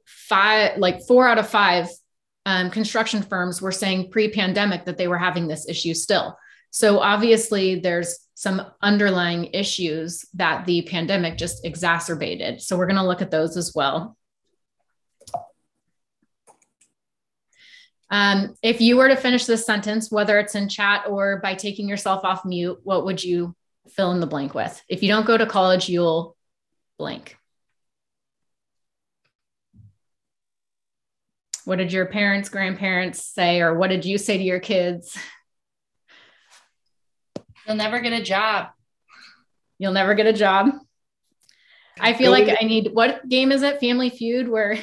five, 0.07 0.79
like 0.79 1.07
four 1.07 1.27
out 1.27 1.38
of 1.38 1.49
five 1.49 1.88
um, 2.47 2.71
construction 2.71 3.23
firms 3.23 3.61
were 3.61 3.73
saying 3.73 4.11
pre 4.11 4.31
pandemic 4.31 4.85
that 4.85 4.99
they 4.99 5.09
were 5.09 5.19
having 5.19 5.49
this 5.49 5.69
issue 5.69 5.95
still. 5.95 6.37
So 6.71 7.01
obviously, 7.01 7.81
there's 7.81 8.19
some 8.35 8.62
underlying 8.81 9.51
issues 9.53 10.25
that 10.35 10.64
the 10.64 10.83
pandemic 10.83 11.37
just 11.37 11.64
exacerbated. 11.64 12.62
So 12.62 12.77
we're 12.77 12.87
going 12.87 12.97
to 12.97 13.07
look 13.07 13.23
at 13.23 13.31
those 13.31 13.57
as 13.57 13.73
well. 13.75 14.16
Um, 18.11 18.55
if 18.62 18.81
you 18.81 18.96
were 18.96 19.09
to 19.09 19.16
finish 19.16 19.44
this 19.44 19.64
sentence, 19.64 20.11
whether 20.11 20.38
it's 20.38 20.57
in 20.57 20.68
chat 20.68 21.05
or 21.09 21.38
by 21.38 21.55
taking 21.55 21.88
yourself 21.88 22.25
off 22.25 22.44
mute, 22.44 22.81
what 22.83 23.05
would 23.05 23.23
you 23.23 23.55
fill 23.88 24.11
in 24.12 24.20
the 24.20 24.27
blank 24.27 24.53
with? 24.53 24.83
If 24.88 25.03
you 25.03 25.09
don't 25.09 25.27
go 25.27 25.38
to 25.38 25.46
college, 25.46 25.88
you'll 25.88 26.37
blank. 26.99 27.37
What 31.64 31.77
did 31.77 31.92
your 31.92 32.07
parents, 32.07 32.49
grandparents 32.49 33.25
say, 33.25 33.61
or 33.61 33.75
what 33.75 33.90
did 33.90 34.05
you 34.05 34.18
say 34.18 34.37
to 34.37 34.42
your 34.42 34.59
kids? 34.59 35.16
You'll 37.66 37.77
never 37.77 38.01
get 38.01 38.12
a 38.12 38.23
job. 38.23 38.68
You'll 39.79 39.92
never 39.92 40.14
get 40.14 40.27
a 40.27 40.33
job. 40.33 40.70
I 42.01 42.14
feel 42.14 42.33
go 42.33 42.38
like 42.38 42.59
I 42.61 42.64
need 42.64 42.90
what 42.92 43.29
game 43.29 43.53
is 43.53 43.62
it? 43.62 43.79
Family 43.79 44.11
Feud, 44.11 44.49
where 44.49 44.79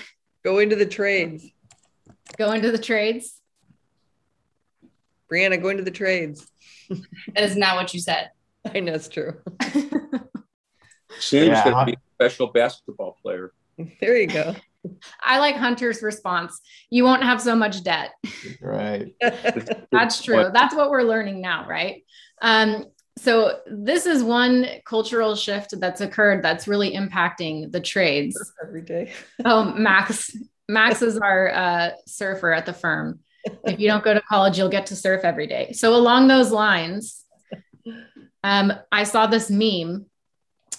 go 0.45 0.59
into 0.59 0.75
the 0.75 0.85
trades 0.85 1.45
go 2.37 2.51
into 2.51 2.71
the 2.71 2.77
trades? 2.77 3.39
Brianna, 5.31 5.61
go 5.61 5.69
into 5.69 5.83
the 5.83 5.91
trades. 5.91 6.47
that 6.89 7.43
is 7.43 7.55
not 7.55 7.75
what 7.75 7.93
you 7.93 7.99
said. 7.99 8.31
I 8.73 8.79
know 8.79 8.93
it's 8.93 9.09
true. 9.09 9.33
Sam's 11.19 11.47
yeah. 11.47 11.63
going 11.63 11.85
to 11.85 11.91
be 11.91 11.93
a 11.93 12.13
special 12.15 12.47
basketball 12.47 13.17
player. 13.21 13.51
There 13.99 14.17
you 14.17 14.27
go. 14.27 14.55
I 15.21 15.39
like 15.39 15.55
Hunter's 15.55 16.01
response. 16.01 16.59
You 16.89 17.03
won't 17.03 17.23
have 17.23 17.41
so 17.41 17.55
much 17.55 17.83
debt. 17.83 18.11
Right. 18.61 19.13
That's 19.91 20.21
true. 20.23 20.49
That's 20.53 20.75
what 20.75 20.89
we're 20.89 21.03
learning 21.03 21.41
now, 21.41 21.67
right? 21.67 22.03
Um, 22.41 22.85
so 23.17 23.59
this 23.65 24.05
is 24.05 24.23
one 24.23 24.67
cultural 24.85 25.35
shift 25.35 25.79
that's 25.79 26.01
occurred 26.01 26.43
that's 26.43 26.67
really 26.67 26.93
impacting 26.93 27.71
the 27.71 27.81
trades 27.81 28.39
every 28.63 28.83
day. 28.83 29.11
oh, 29.43 29.73
Max, 29.73 30.35
Max 30.69 31.01
is 31.01 31.17
our 31.17 31.49
uh, 31.49 31.89
surfer 32.05 32.51
at 32.51 32.65
the 32.65 32.73
firm. 32.73 33.19
If 33.65 33.79
you 33.79 33.87
don't 33.87 34.03
go 34.03 34.13
to 34.13 34.21
college, 34.21 34.57
you'll 34.57 34.69
get 34.69 34.87
to 34.87 34.95
surf 34.95 35.21
every 35.23 35.47
day. 35.47 35.71
So 35.71 35.95
along 35.95 36.27
those 36.27 36.51
lines, 36.51 37.23
um, 38.43 38.73
I 38.91 39.03
saw 39.03 39.27
this 39.27 39.49
meme 39.49 40.05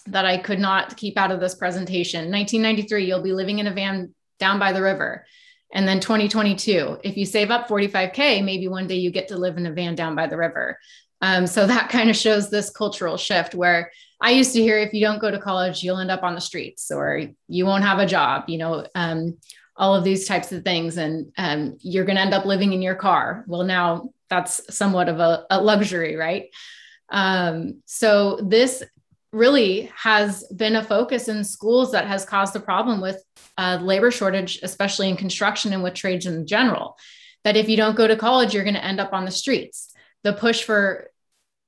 that 0.07 0.25
I 0.25 0.39
could 0.39 0.59
not 0.59 0.97
keep 0.97 1.17
out 1.17 1.31
of 1.31 1.41
this 1.41 1.55
presentation. 1.55 2.31
1993, 2.31 3.07
you'll 3.07 3.23
be 3.23 3.33
living 3.33 3.59
in 3.59 3.67
a 3.67 3.73
van 3.73 4.15
down 4.39 4.59
by 4.59 4.73
the 4.73 4.83
river. 4.83 5.25
And 5.73 5.87
then 5.87 6.01
2022, 6.01 6.99
if 7.05 7.17
you 7.17 7.27
save 7.27 7.51
up 7.51 7.69
45K, 7.69 8.43
maybe 8.45 8.69
one 8.69 8.87
day 8.87 8.97
you 8.97 9.11
get 9.11 9.29
to 9.29 9.37
live 9.37 9.57
in 9.57 9.67
a 9.67 9.73
van 9.73 9.95
down 9.95 10.15
by 10.15 10.27
the 10.27 10.37
river. 10.37 10.79
Um, 11.21 11.47
so 11.47 11.67
that 11.67 11.91
kind 11.91 12.09
of 12.09 12.17
shows 12.17 12.49
this 12.49 12.71
cultural 12.71 13.17
shift 13.17 13.55
where 13.55 13.91
I 14.21 14.31
used 14.31 14.53
to 14.55 14.63
hear 14.63 14.79
if 14.79 14.93
you 14.93 15.05
don't 15.05 15.21
go 15.21 15.31
to 15.31 15.39
college, 15.39 15.83
you'll 15.83 15.99
end 15.99 16.11
up 16.11 16.23
on 16.23 16.35
the 16.35 16.41
streets 16.41 16.91
or 16.91 17.23
you 17.49 17.67
won't 17.67 17.85
have 17.85 17.99
a 17.99 18.07
job. 18.07 18.45
You 18.49 18.59
know, 18.59 18.87
um, 18.95 19.37
all 19.79 19.95
of 19.95 20.05
these 20.05 20.27
types 20.27 20.53
of 20.53 20.65
things 20.65 20.97
and 20.97 21.33
um, 21.39 21.79
you're 21.81 22.05
going 22.05 22.17
to 22.17 22.23
end 22.23 22.35
up 22.35 22.45
living 22.45 22.73
in 22.73 22.83
your 22.83 22.95
car 22.95 23.45
well 23.47 23.65
now 23.65 24.11
that's 24.29 24.75
somewhat 24.75 25.09
of 25.09 25.21
a, 25.21 25.47
a 25.51 25.63
luxury 25.63 26.17
right 26.17 26.51
um, 27.11 27.83
so 27.87 28.39
this 28.43 28.83
really 29.33 29.91
has 29.95 30.45
been 30.55 30.77
a 30.77 30.83
focus 30.85 31.29
in 31.29 31.45
schools 31.45 31.93
that 31.93 32.07
has 32.07 32.25
caused 32.25 32.57
a 32.57 32.61
problem 32.61 33.01
with 33.01 33.23
a 33.57 33.79
labor 33.79 34.11
shortage, 34.11 34.61
especially 34.63 35.09
in 35.09 35.17
construction 35.17 35.73
and 35.73 35.83
with 35.83 35.95
trades 35.95 36.27
in 36.27 36.47
general. 36.47 36.97
That 37.45 37.57
if 37.57 37.69
you 37.69 37.77
don't 37.77 37.97
go 37.97 38.07
to 38.07 38.17
college, 38.17 38.55
you're 38.55 38.65
going 38.65 38.75
to 38.75 38.85
end 38.85 39.01
up 39.01 39.13
on 39.13 39.25
the 39.25 39.31
streets. 39.31 39.95
The 40.23 40.33
push 40.33 40.65
for 40.65 41.11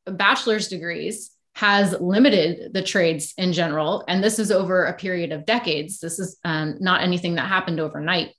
bachelor's 0.07 0.69
degrees 0.69 1.31
has 1.61 1.95
limited 2.01 2.73
the 2.73 2.81
trades 2.81 3.35
in 3.37 3.53
general. 3.53 4.03
And 4.09 4.25
this 4.25 4.39
is 4.39 4.51
over 4.51 4.87
a 4.87 4.95
period 4.95 5.31
of 5.31 5.45
decades. 5.45 6.01
This 6.01 6.19
is 6.19 6.39
um, 6.43 6.77
not 6.81 7.03
anything 7.03 7.35
that 7.35 7.49
happened 7.49 7.81
overnight. 7.81 8.35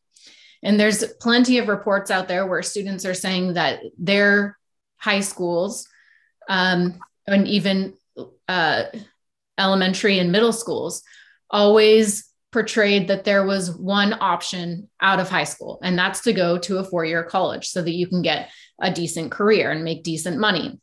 And 0.63 0.79
there's 0.79 1.03
plenty 1.21 1.59
of 1.59 1.67
reports 1.67 2.09
out 2.09 2.27
there 2.27 2.47
where 2.47 2.63
students 2.63 3.05
are 3.05 3.13
saying 3.13 3.53
that 3.53 3.81
their 3.99 4.57
high 4.97 5.19
schools 5.19 5.87
um, 6.49 6.97
and 7.27 7.47
even 7.47 7.93
uh, 8.47 8.85
elementary 9.55 10.17
and 10.17 10.31
middle 10.31 10.51
schools 10.51 11.03
always 11.47 12.27
portrayed 12.51 13.09
that 13.09 13.23
there 13.23 13.45
was 13.45 13.71
one 13.77 14.15
option 14.19 14.89
out 14.99 15.19
of 15.19 15.29
high 15.29 15.43
school, 15.43 15.79
and 15.83 15.95
that's 15.95 16.21
to 16.21 16.33
go 16.33 16.57
to 16.57 16.79
a 16.79 16.83
four 16.83 17.05
year 17.05 17.23
college 17.23 17.67
so 17.67 17.83
that 17.83 17.93
you 17.93 18.07
can 18.07 18.23
get 18.23 18.49
a 18.81 18.91
decent 18.91 19.29
career 19.31 19.69
and 19.69 19.83
make 19.83 20.01
decent 20.01 20.39
money. 20.39 20.79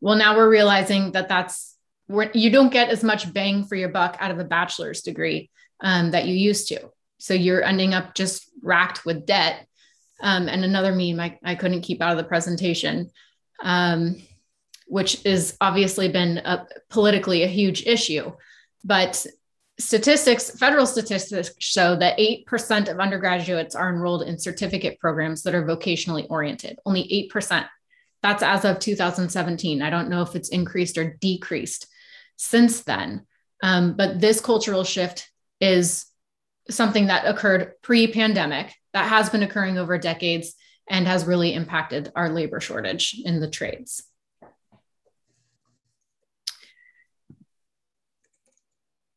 Well, 0.00 0.16
now 0.16 0.36
we're 0.36 0.50
realizing 0.50 1.12
that 1.12 1.28
that's 1.28 1.76
where 2.06 2.30
you 2.34 2.50
don't 2.50 2.72
get 2.72 2.88
as 2.88 3.04
much 3.04 3.32
bang 3.32 3.64
for 3.64 3.76
your 3.76 3.90
buck 3.90 4.16
out 4.18 4.30
of 4.30 4.38
a 4.38 4.44
bachelor's 4.44 5.02
degree 5.02 5.50
um, 5.80 6.10
that 6.10 6.26
you 6.26 6.34
used 6.34 6.68
to. 6.68 6.90
So 7.18 7.34
you're 7.34 7.62
ending 7.62 7.94
up 7.94 8.14
just 8.14 8.48
racked 8.62 9.04
with 9.04 9.26
debt. 9.26 9.66
Um, 10.22 10.48
and 10.48 10.64
another 10.64 10.92
meme 10.92 11.20
I, 11.20 11.38
I 11.44 11.54
couldn't 11.54 11.82
keep 11.82 12.02
out 12.02 12.12
of 12.12 12.18
the 12.18 12.24
presentation, 12.24 13.10
um, 13.62 14.20
which 14.86 15.24
is 15.24 15.56
obviously 15.60 16.08
been 16.08 16.38
a, 16.38 16.66
politically 16.88 17.42
a 17.42 17.46
huge 17.46 17.86
issue. 17.86 18.32
But 18.84 19.24
statistics, 19.78 20.50
federal 20.50 20.86
statistics 20.86 21.52
show 21.58 21.96
that 21.96 22.18
8% 22.18 22.90
of 22.90 22.98
undergraduates 23.00 23.74
are 23.74 23.90
enrolled 23.90 24.22
in 24.22 24.38
certificate 24.38 24.98
programs 24.98 25.42
that 25.42 25.54
are 25.54 25.64
vocationally 25.64 26.26
oriented, 26.28 26.78
only 26.84 27.30
8%. 27.32 27.66
That's 28.22 28.42
as 28.42 28.64
of 28.64 28.78
2017. 28.78 29.82
I 29.82 29.90
don't 29.90 30.10
know 30.10 30.22
if 30.22 30.36
it's 30.36 30.50
increased 30.50 30.98
or 30.98 31.16
decreased 31.20 31.86
since 32.36 32.82
then. 32.82 33.26
Um, 33.62 33.94
but 33.96 34.20
this 34.20 34.40
cultural 34.40 34.84
shift 34.84 35.30
is 35.60 36.06
something 36.68 37.06
that 37.06 37.26
occurred 37.26 37.72
pre 37.82 38.06
pandemic 38.06 38.74
that 38.92 39.08
has 39.08 39.30
been 39.30 39.42
occurring 39.42 39.78
over 39.78 39.98
decades 39.98 40.54
and 40.88 41.06
has 41.06 41.24
really 41.24 41.54
impacted 41.54 42.10
our 42.16 42.28
labor 42.28 42.60
shortage 42.60 43.20
in 43.24 43.40
the 43.40 43.48
trades. 43.48 44.02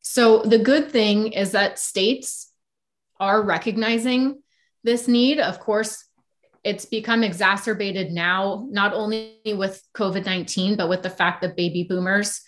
So, 0.02 0.44
the 0.44 0.60
good 0.60 0.92
thing 0.92 1.32
is 1.34 1.54
that 1.54 1.80
states 1.80 2.52
are 3.20 3.42
recognizing 3.42 4.44
this 4.84 5.08
need. 5.08 5.40
Of 5.40 5.60
course, 5.60 6.06
it's 6.64 6.86
become 6.86 7.24
exacerbated 7.24 8.12
now, 8.12 8.68
not 8.70 8.94
only 8.94 9.40
with 9.46 9.82
COVID 9.96 10.26
19, 10.26 10.78
but 10.78 10.90
with 10.90 11.04
the 11.04 11.10
fact 11.10 11.42
that 11.42 11.58
baby 11.58 11.84
boomers 11.84 12.42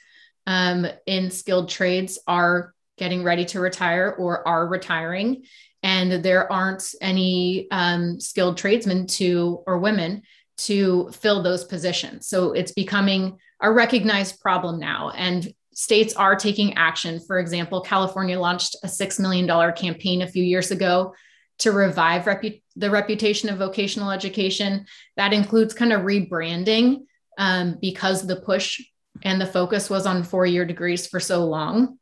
um, 0.47 0.87
in 1.05 1.29
skilled 1.31 1.69
trades 1.69 2.19
are 2.27 2.73
getting 2.97 3.23
ready 3.23 3.43
to 3.45 3.59
retire 3.59 4.15
or 4.17 4.47
are 4.47 4.67
retiring. 4.67 5.43
And 5.83 6.23
there 6.23 6.51
aren't 6.51 6.95
any 7.01 7.67
um, 7.71 8.19
skilled 8.19 8.57
tradesmen 8.57 9.07
to 9.07 9.63
or 9.67 9.79
women 9.79 10.23
to 10.57 11.11
fill 11.11 11.43
those 11.43 11.65
positions. 11.65 12.27
So 12.27 12.53
it's 12.53 12.71
becoming 12.71 13.37
a 13.61 13.71
recognized 13.71 14.39
problem 14.39 14.79
now. 14.79 15.11
And 15.11 15.53
states 15.73 16.15
are 16.15 16.37
taking 16.37 16.75
action. 16.75 17.19
For 17.19 17.37
example 17.37 17.81
california 17.81 18.39
launched 18.39 18.77
a 18.81 18.87
$6 18.87 19.19
million 19.19 19.73
campaign 19.73 20.21
a 20.21 20.27
few 20.27 20.43
years 20.43 20.71
ago 20.71 21.13
to 21.59 21.71
revive 21.71 22.23
repu- 22.25 22.61
the 22.75 22.89
reputation 22.89 23.49
of 23.49 23.57
vocational 23.57 24.11
education. 24.11 24.85
That 25.17 25.33
includes 25.33 25.73
kind 25.73 25.93
of 25.93 26.01
rebranding 26.01 27.05
um, 27.37 27.77
because 27.81 28.25
the 28.25 28.35
push 28.35 28.81
and 29.23 29.39
the 29.39 29.45
focus 29.45 29.89
was 29.89 30.05
on 30.05 30.23
four 30.23 30.45
year 30.45 30.65
degrees 30.65 31.07
for 31.07 31.19
so 31.19 31.45
long. 31.45 31.97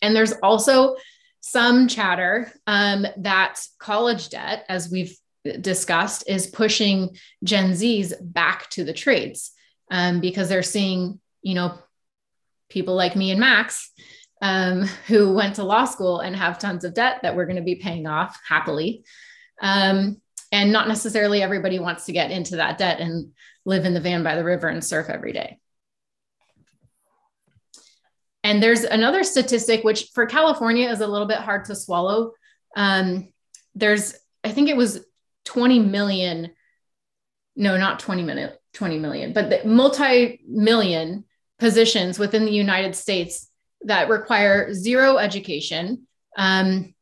And 0.00 0.16
there's 0.16 0.32
also 0.42 0.96
some 1.40 1.88
chatter 1.88 2.52
um, 2.66 3.06
that 3.18 3.60
college 3.78 4.30
debt, 4.30 4.64
as 4.68 4.90
we've 4.90 5.16
discussed, 5.60 6.24
is 6.28 6.46
pushing 6.46 7.16
Gen 7.44 7.72
Zs 7.72 8.14
back 8.20 8.70
to 8.70 8.84
the 8.84 8.92
trades 8.92 9.52
um, 9.90 10.20
because 10.20 10.48
they're 10.48 10.62
seeing, 10.62 11.20
you 11.42 11.54
know, 11.54 11.78
people 12.70 12.94
like 12.94 13.14
me 13.16 13.30
and 13.30 13.40
Max 13.40 13.90
um, 14.42 14.82
who 15.06 15.32
went 15.32 15.54
to 15.56 15.64
law 15.64 15.86
school 15.86 16.20
and 16.20 16.36
have 16.36 16.58
tons 16.58 16.84
of 16.84 16.92
debt 16.92 17.20
that 17.22 17.34
we're 17.34 17.46
going 17.46 17.56
to 17.56 17.62
be 17.62 17.76
paying 17.76 18.06
off 18.06 18.38
happily. 18.46 19.04
Um, 19.62 20.20
and 20.50 20.70
not 20.70 20.88
necessarily 20.88 21.40
everybody 21.40 21.78
wants 21.78 22.04
to 22.06 22.12
get 22.12 22.30
into 22.30 22.56
that 22.56 22.76
debt 22.76 23.00
and 23.00 23.32
live 23.64 23.86
in 23.86 23.94
the 23.94 24.00
van 24.00 24.22
by 24.22 24.34
the 24.34 24.44
river 24.44 24.68
and 24.68 24.84
surf 24.84 25.08
every 25.08 25.32
day. 25.32 25.58
And 28.44 28.62
there's 28.62 28.82
another 28.82 29.22
statistic, 29.22 29.84
which 29.84 30.10
for 30.12 30.26
California 30.26 30.90
is 30.90 31.00
a 31.00 31.06
little 31.06 31.28
bit 31.28 31.38
hard 31.38 31.64
to 31.66 31.76
swallow. 31.76 32.32
Um, 32.76 33.32
there's, 33.74 34.14
I 34.42 34.50
think 34.50 34.68
it 34.68 34.76
was 34.76 35.06
20 35.44 35.78
million, 35.78 36.50
no, 37.54 37.76
not 37.76 38.00
20 38.00 38.24
million, 38.24 38.50
20 38.74 38.98
million, 38.98 39.32
but 39.32 39.48
the 39.48 39.66
multi-million 39.66 41.24
positions 41.58 42.18
within 42.18 42.44
the 42.44 42.52
United 42.52 42.96
States 42.96 43.48
that 43.84 44.08
require 44.08 44.72
zero 44.72 45.18
education 45.18 46.06
um, 46.36 46.94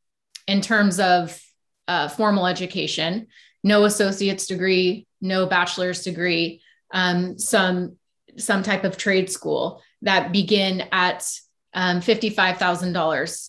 in 0.46 0.60
terms 0.60 0.98
of 0.98 1.40
uh, 1.88 2.08
formal 2.08 2.46
education, 2.46 3.26
no 3.62 3.84
associate's 3.84 4.46
degree, 4.46 5.06
no 5.20 5.46
bachelor's 5.46 6.02
degree, 6.02 6.62
um, 6.92 7.38
some 7.38 7.96
some 8.36 8.62
type 8.62 8.84
of 8.84 8.96
trade 8.96 9.30
school 9.30 9.82
that 10.02 10.32
begin 10.32 10.84
at 10.92 11.28
um, 11.74 12.00
$55,000 12.00 13.48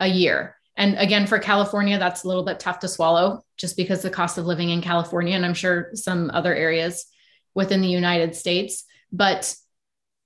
a 0.00 0.06
year. 0.06 0.56
And 0.76 0.98
again, 0.98 1.26
for 1.26 1.38
California, 1.38 1.98
that's 1.98 2.24
a 2.24 2.28
little 2.28 2.44
bit 2.44 2.60
tough 2.60 2.80
to 2.80 2.88
swallow 2.88 3.44
just 3.56 3.76
because 3.76 4.02
the 4.02 4.10
cost 4.10 4.38
of 4.38 4.46
living 4.46 4.70
in 4.70 4.82
California, 4.82 5.34
and 5.34 5.44
I'm 5.44 5.54
sure 5.54 5.90
some 5.94 6.30
other 6.32 6.54
areas 6.54 7.06
within 7.54 7.80
the 7.80 7.88
United 7.88 8.34
States. 8.34 8.84
But 9.12 9.54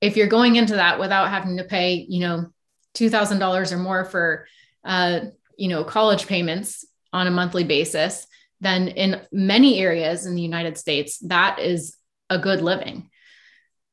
if 0.01 0.17
you're 0.17 0.27
going 0.27 0.57
into 0.57 0.75
that 0.77 0.99
without 0.99 1.31
having 1.31 1.57
to 1.59 1.65
pay, 1.65 2.07
you 2.09 2.21
know, 2.21 2.47
$2,000 2.95 3.73
or 3.73 3.79
more 3.79 4.05
for, 4.05 4.47
uh, 4.85 5.21
you 5.57 5.69
know, 5.69 5.85
college 5.85 6.27
payments 6.27 6.85
on 7.13 7.27
a 7.27 7.31
monthly 7.31 7.65
basis, 7.65 8.27
then 8.61 8.89
in 8.89 9.21
many 9.33 9.81
areas 9.81 10.27
in 10.27 10.35
the 10.35 10.43
United 10.43 10.77
States, 10.77 11.19
that 11.19 11.59
is 11.59 11.97
a 12.29 12.39
good 12.39 12.61
living 12.63 13.11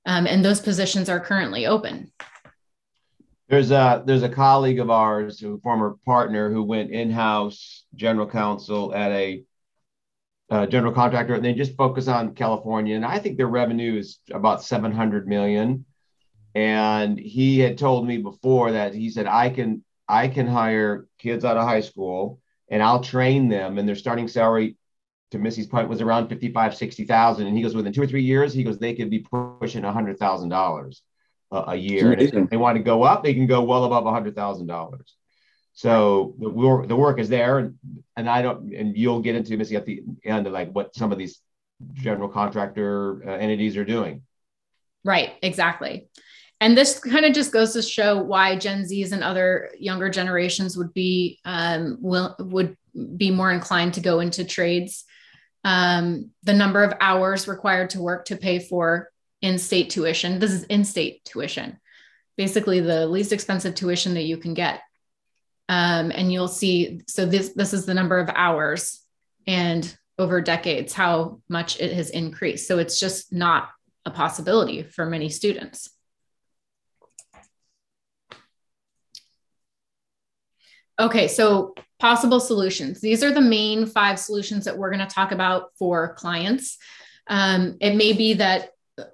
um, 0.08 0.26
and 0.26 0.44
those 0.44 0.62
positions 0.62 1.10
are 1.10 1.20
currently 1.20 1.68
open. 1.68 2.12
There's 3.50 3.72
a 3.72 4.04
there's 4.06 4.24
a 4.24 4.30
colleague 4.30 4.80
of 4.80 4.90
ours, 4.90 5.44
a 5.44 5.58
former 5.60 5.98
partner, 6.06 6.50
who 6.50 6.64
went 6.64 6.92
in-house 6.92 7.86
general 7.94 8.28
counsel 8.28 8.94
at 8.96 9.12
a 9.12 9.44
uh, 10.50 10.66
general 10.66 10.94
contractor, 10.94 11.36
and 11.36 11.44
they 11.44 11.54
just 11.54 11.76
focus 11.76 12.08
on 12.08 12.36
California. 12.36 12.96
And 12.96 13.06
I 13.06 13.20
think 13.20 13.38
their 13.38 13.48
revenue 13.48 13.98
is 13.98 14.20
about 14.32 14.64
700 14.64 15.28
million. 15.28 15.86
And 16.58 17.20
he 17.20 17.60
had 17.60 17.78
told 17.78 18.08
me 18.08 18.18
before 18.18 18.72
that 18.72 18.96
he 18.96 19.12
said 19.12 19.28
I 19.28 19.52
can 19.52 19.84
I 20.08 20.28
can 20.28 20.48
hire 20.48 21.06
kids 21.20 21.46
out 21.46 21.56
of 21.56 21.68
high 21.68 21.82
school 21.82 22.40
and 22.68 22.82
I'll 22.82 23.04
train 23.04 23.48
them, 23.48 23.78
and 23.78 23.88
their 23.88 23.96
starting 23.96 24.28
salary 24.28 24.76
to 25.30 25.38
Missy's 25.38 25.68
point 25.68 25.88
was 25.88 26.02
around 26.02 26.30
55, 26.30 26.76
60,000. 26.76 27.46
And 27.46 27.56
he 27.56 27.62
goes, 27.62 27.76
within 27.76 27.94
two 27.94 28.02
or 28.02 28.08
three 28.08 28.24
years, 28.24 28.54
he 28.54 28.64
goes, 28.64 28.80
they 28.80 28.96
could 28.96 29.12
be 29.12 29.20
pushing 29.20 29.84
a 29.84 29.92
hundred 29.92 30.18
thousand 30.18 30.50
dollars 30.50 31.04
a 31.52 31.76
year. 31.76 32.12
And 32.14 32.22
if 32.24 32.50
they 32.50 32.58
want 32.58 32.76
to 32.78 32.84
go 32.84 33.04
up, 33.04 33.24
they 33.24 33.36
can 33.36 33.46
go 33.46 33.62
well 33.62 33.84
above 33.84 34.08
a 34.08 34.12
hundred 34.12 34.36
thousand 34.36 34.66
dollars. 34.66 35.16
So 35.74 36.34
the 36.40 36.50
work, 36.50 36.88
the 36.88 36.96
work 36.96 37.20
is 37.20 37.30
there. 37.30 37.60
And, 37.60 37.76
and 38.16 38.28
I 38.28 38.42
don't, 38.42 38.74
and 38.74 38.98
you'll 38.98 39.22
get 39.22 39.36
into 39.36 39.56
Missy 39.58 39.76
at 39.76 39.86
the 39.86 40.02
end 40.26 40.48
of 40.48 40.54
like 40.54 40.72
what 40.72 40.96
some 40.96 41.12
of 41.12 41.20
these 41.20 41.40
general 41.94 42.30
contractor 42.30 43.22
uh, 43.30 43.34
entities 43.34 43.78
are 43.78 43.86
doing. 43.86 44.24
Right. 45.04 45.34
Exactly. 45.44 46.08
And 46.60 46.76
this 46.76 47.00
kind 47.00 47.26
of 47.26 47.34
just 47.34 47.52
goes 47.52 47.74
to 47.74 47.82
show 47.82 48.22
why 48.22 48.56
Gen 48.56 48.84
Zs 48.84 49.12
and 49.12 49.24
other 49.24 49.70
younger 49.80 50.10
generations 50.10 50.76
would 50.76 50.94
be 50.94 51.40
um, 51.46 51.98
will 52.02 52.36
would 52.40 52.76
be 53.16 53.30
more 53.30 53.52
inclined 53.52 53.94
to 53.94 54.02
go 54.02 54.20
into 54.20 54.44
trades 54.44 55.06
um, 55.68 56.32
the 56.44 56.54
number 56.54 56.82
of 56.82 56.94
hours 57.02 57.46
required 57.46 57.90
to 57.90 58.02
work 58.02 58.24
to 58.26 58.38
pay 58.38 58.60
for 58.60 59.12
in-state 59.42 59.90
tuition. 59.90 60.40
This 60.40 60.54
is 60.54 60.64
in-state 60.64 61.26
tuition, 61.26 61.78
basically 62.38 62.80
the 62.80 63.06
least 63.06 63.34
expensive 63.34 63.76
tuition 63.76 64.14
that 64.14 64.24
you 64.24 64.38
can 64.38 64.54
get. 64.54 64.82
Um, 65.68 66.12
and 66.12 66.32
you'll 66.32 66.48
see, 66.48 67.02
so 67.08 67.26
this 67.26 67.50
this 67.50 67.74
is 67.74 67.86
the 67.86 67.94
number 67.94 68.18
of 68.18 68.30
hours, 68.34 69.02
and 69.46 69.98
over 70.18 70.40
decades 70.40 70.94
how 70.94 71.42
much 71.50 71.82
it 71.82 71.92
has 71.92 72.12
increased. 72.12 72.66
So 72.66 72.80
it's 72.80 72.98
just 72.98 73.34
not 73.34 73.68
a 74.06 74.12
possibility 74.12 74.84
for 74.84 75.06
many 75.06 75.28
students. 75.28 75.90
Okay, 81.00 81.28
so 81.28 81.76
possible 82.00 82.40
solutions. 82.40 83.02
These 83.02 83.24
are 83.24 83.32
the 83.32 83.42
main 83.42 83.86
five 83.86 84.20
solutions 84.20 84.66
that 84.66 84.78
we're 84.78 84.92
going 84.92 85.08
to 85.08 85.14
talk 85.14 85.32
about 85.32 85.76
for 85.78 86.14
clients. 86.16 86.78
Um, 87.28 87.78
it 87.82 87.96
may 87.96 88.14
be 88.14 88.36
that 88.36 88.72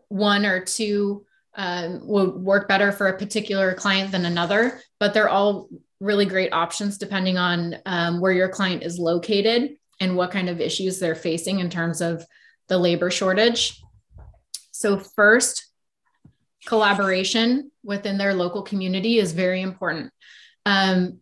one 0.08 0.46
or 0.46 0.64
two 0.64 1.26
um, 1.56 2.08
would 2.08 2.36
work 2.36 2.68
better 2.68 2.92
for 2.92 3.08
a 3.08 3.18
particular 3.18 3.74
client 3.74 4.12
than 4.12 4.26
another, 4.26 4.82
but 5.00 5.14
they're 5.14 5.30
all 5.30 5.70
really 6.00 6.26
great 6.26 6.54
options 6.54 6.98
depending 6.98 7.38
on 7.38 7.76
um, 7.86 8.20
where 8.20 8.32
your 8.32 8.50
client 8.50 8.84
is 8.84 9.00
located 9.00 9.78
and 10.00 10.16
what 10.18 10.32
kind 10.32 10.50
of 10.50 10.60
issues 10.60 11.00
they're 11.00 11.16
facing 11.16 11.60
in 11.60 11.70
terms 11.70 12.02
of 12.02 12.26
the 12.68 12.78
labor 12.78 13.12
shortage. 13.12 13.82
So, 14.72 14.98
first, 14.98 15.68
collaboration 16.66 17.72
within 17.84 18.18
their 18.18 18.34
local 18.34 18.64
community 18.64 19.20
is 19.20 19.32
very 19.32 19.62
important. 19.62 20.12
Um, 20.66 21.20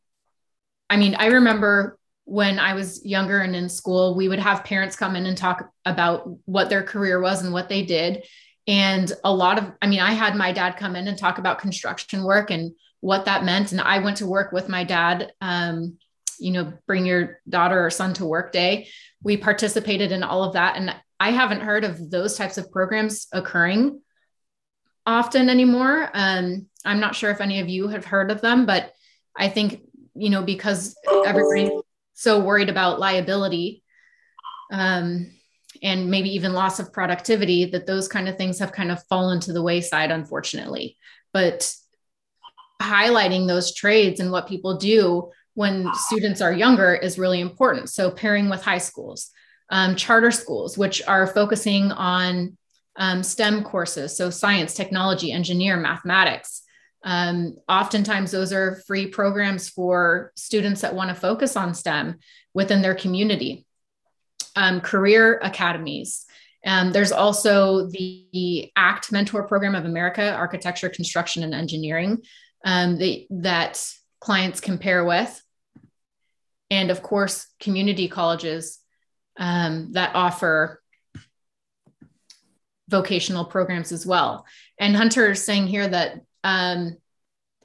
I 0.92 0.98
mean, 0.98 1.16
I 1.16 1.28
remember 1.28 1.98
when 2.26 2.60
I 2.60 2.74
was 2.74 3.04
younger 3.06 3.40
and 3.40 3.56
in 3.56 3.70
school, 3.70 4.14
we 4.14 4.28
would 4.28 4.40
have 4.40 4.66
parents 4.66 4.98
come 4.98 5.16
in 5.16 5.26
and 5.26 5.38
talk 5.38 5.72
about 5.86 6.30
what 6.46 6.70
their 6.70 6.84
career 6.84 7.22
was 7.22 7.44
and 7.44 7.54
what 7.54 7.70
they 7.70 7.84
did. 7.84 8.26
And 8.68 9.12
a 9.24 9.34
lot 9.34 9.58
of, 9.58 9.72
I 9.82 9.88
mean, 9.88 10.02
I 10.02 10.12
had 10.12 10.36
my 10.36 10.52
dad 10.52 10.76
come 10.76 10.98
in 10.98 11.08
and 11.08 11.18
talk 11.18 11.38
about 11.38 11.60
construction 11.60 12.24
work 12.24 12.52
and 12.52 12.74
what 13.00 13.26
that 13.26 13.46
meant. 13.46 13.72
And 13.72 13.80
I 13.80 14.00
went 14.00 14.18
to 14.18 14.28
work 14.28 14.52
with 14.52 14.68
my 14.68 14.84
dad, 14.84 15.32
um, 15.40 15.98
you 16.40 16.52
know, 16.52 16.74
bring 16.88 17.06
your 17.06 17.40
daughter 17.48 17.86
or 17.86 17.90
son 17.90 18.14
to 18.16 18.26
work 18.26 18.52
day. 18.52 18.90
We 19.24 19.38
participated 19.38 20.12
in 20.12 20.24
all 20.24 20.44
of 20.44 20.54
that. 20.54 20.76
And 20.76 20.94
I 21.22 21.32
haven't 21.32 21.62
heard 21.62 21.86
of 21.86 22.12
those 22.12 22.36
types 22.36 22.58
of 22.58 22.70
programs 22.70 23.28
occurring 23.32 24.02
often 25.06 25.50
anymore. 25.50 26.10
Um, 26.14 26.68
I'm 26.84 27.00
not 27.00 27.16
sure 27.16 27.32
if 27.32 27.40
any 27.40 27.62
of 27.62 27.70
you 27.70 27.88
have 27.88 28.06
heard 28.06 28.30
of 28.30 28.42
them, 28.42 28.66
but 28.66 28.92
I 29.38 29.48
think, 29.48 29.82
you 30.16 30.30
know, 30.30 30.44
because 30.44 30.96
everybody's 31.26 31.72
so 32.14 32.40
worried 32.40 32.70
about 32.70 33.00
liability, 33.00 33.84
um, 34.72 35.32
and 35.84 36.12
maybe 36.12 36.30
even 36.36 36.54
loss 36.54 36.80
of 36.80 36.94
productivity 36.94 37.66
that 37.66 37.88
those 37.88 38.08
kind 38.08 38.30
of 38.30 38.38
things 38.38 38.60
have 38.60 38.72
kind 38.72 38.92
of 38.92 39.04
fallen 39.10 39.40
to 39.40 39.54
the 39.54 39.62
wayside 39.62 40.12
unfortunately. 40.12 40.98
But 41.34 41.74
highlighting 42.82 43.48
those 43.48 43.74
trades 43.74 44.20
and 44.20 44.32
what 44.32 44.48
people 44.48 44.78
do 44.78 45.32
when 45.54 45.94
students 45.94 46.42
are 46.42 46.54
younger 46.54 46.94
is 46.94 47.20
really 47.20 47.42
important. 47.42 47.90
So 47.90 48.12
pairing 48.12 48.50
with 48.50 48.64
high 48.64 48.80
schools 48.80 49.32
um, 49.72 49.96
charter 49.96 50.32
schools 50.32 50.78
which 50.78 51.02
are 51.08 51.26
focusing 51.26 51.92
on 51.92 52.58
um, 52.98 53.24
stem 53.24 53.64
courses 53.64 54.16
so 54.16 54.30
science 54.30 54.74
technology 54.74 55.32
engineer 55.32 55.78
mathematics 55.78 56.64
um, 57.04 57.58
oftentimes 57.68 58.32
those 58.32 58.54
are 58.54 58.82
free 58.88 59.08
programs 59.08 59.70
for 59.70 60.32
students 60.36 60.82
that 60.82 60.94
want 60.94 61.10
to 61.10 61.16
focus 61.16 61.56
on 61.56 61.74
stem 61.74 62.20
within 62.54 62.82
their 62.82 62.96
community 62.96 63.66
um, 64.56 64.82
career 64.82 65.40
academies. 65.42 66.26
Um, 66.66 66.92
there's 66.92 67.12
also 67.12 67.88
the 67.88 68.72
ACE 68.76 69.12
Mentor 69.12 69.48
Program 69.48 69.74
of 69.74 69.86
America, 69.86 70.34
Architecture, 70.34 70.90
Construction, 70.90 71.44
and 71.44 71.56
Engineering, 71.56 72.22
um, 72.64 72.98
the, 72.98 73.26
that 73.32 73.84
clients 74.20 74.60
compare 74.60 75.04
with. 75.04 75.42
And 76.70 76.92
of 76.92 77.02
course, 77.02 77.48
community 77.60 78.08
colleges 78.08 78.80
um, 79.38 79.94
that 79.94 80.16
offer 80.16 80.82
vocational 82.88 83.46
programs 83.46 83.92
as 83.92 84.06
well. 84.06 84.46
And 84.78 84.96
Hunter 84.96 85.32
is 85.32 85.44
saying 85.44 85.68
here 85.68 85.88
that 85.88 86.22
um, 86.44 86.98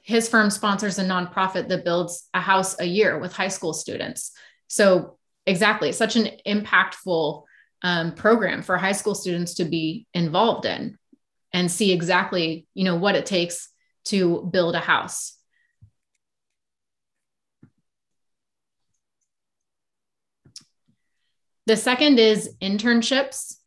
his 0.01 0.29
firm 0.29 0.49
sponsors 0.49 0.99
a 0.99 1.03
nonprofit 1.03 1.67
that 1.67 1.83
builds 1.83 2.29
a 2.33 2.39
house 2.39 2.79
a 2.79 2.85
year 2.85 3.19
with 3.19 3.33
high 3.33 3.47
school 3.49 3.73
students. 3.73 4.31
So 4.67 5.17
exactly 5.45 5.91
such 5.91 6.15
an 6.15 6.29
impactful 6.45 7.43
um, 7.81 8.13
program 8.13 8.61
for 8.61 8.77
high 8.77 8.91
school 8.91 9.15
students 9.15 9.55
to 9.55 9.65
be 9.65 10.05
involved 10.13 10.65
in 10.65 10.97
and 11.53 11.71
see 11.71 11.91
exactly 11.91 12.67
you 12.73 12.83
know 12.83 12.95
what 12.95 13.15
it 13.15 13.25
takes 13.25 13.69
to 14.05 14.49
build 14.51 14.75
a 14.75 14.79
house 14.79 15.37
the 21.65 21.77
second 21.77 22.19
is 22.19 22.55
internships 22.61 23.57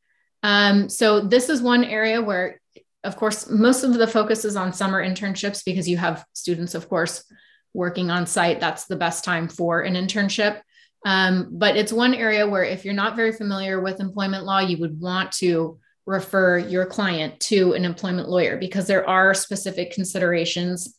um, 0.42 0.88
so 0.88 1.20
this 1.20 1.49
is 1.49 1.62
one 1.62 1.85
area 1.85 2.20
where 2.20 2.60
of 3.05 3.17
course 3.17 3.49
most 3.49 3.83
of 3.83 3.95
the 3.95 4.07
focus 4.07 4.45
is 4.45 4.57
on 4.57 4.73
summer 4.73 5.05
internships 5.05 5.65
because 5.65 5.89
you 5.89 5.97
have 5.97 6.25
students 6.33 6.75
of 6.75 6.89
course 6.89 7.25
working 7.73 8.11
on 8.11 8.27
site. 8.27 8.61
That's 8.61 8.87
the 8.87 8.97
best 8.97 9.25
time 9.25 9.49
for 9.49 9.83
an 9.83 9.95
internship. 9.95 10.61
Um, 11.07 11.49
but 11.53 11.77
it's 11.77 11.93
one 11.93 12.15
area 12.15 12.47
where 12.47 12.65
if 12.65 12.85
you're 12.85 12.95
not 12.95 13.17
very 13.17 13.33
familiar 13.33 13.81
with 13.81 14.01
employment 14.01 14.45
law, 14.45 14.59
you 14.59 14.79
would 14.79 15.01
want 15.01 15.33
to 15.33 15.79
refer 16.07 16.59
your 16.59 16.87
client 16.87 17.39
to 17.41 17.73
an 17.73 17.85
employment 17.85 18.29
lawyer 18.29 18.59
because 18.59 18.87
there 18.87 19.09
are 19.09 19.33
specific 19.33 19.93
considerations 19.93 20.97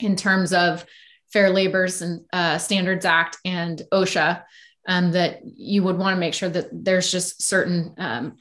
in 0.00 0.16
terms 0.16 0.52
of 0.52 0.84
Fair 1.32 1.50
Labor 1.50 1.88
uh, 2.32 2.58
Standards 2.58 3.04
Act 3.04 3.38
and 3.44 3.80
OSHA 3.92 4.42
um, 4.86 5.12
that 5.12 5.40
you 5.44 5.82
would 5.82 5.96
want 5.96 6.14
to 6.14 6.20
make 6.20 6.34
sure 6.34 6.48
that 6.48 6.68
there's 6.72 7.10
just 7.10 7.42
certain 7.42 7.94
um, 7.96 8.36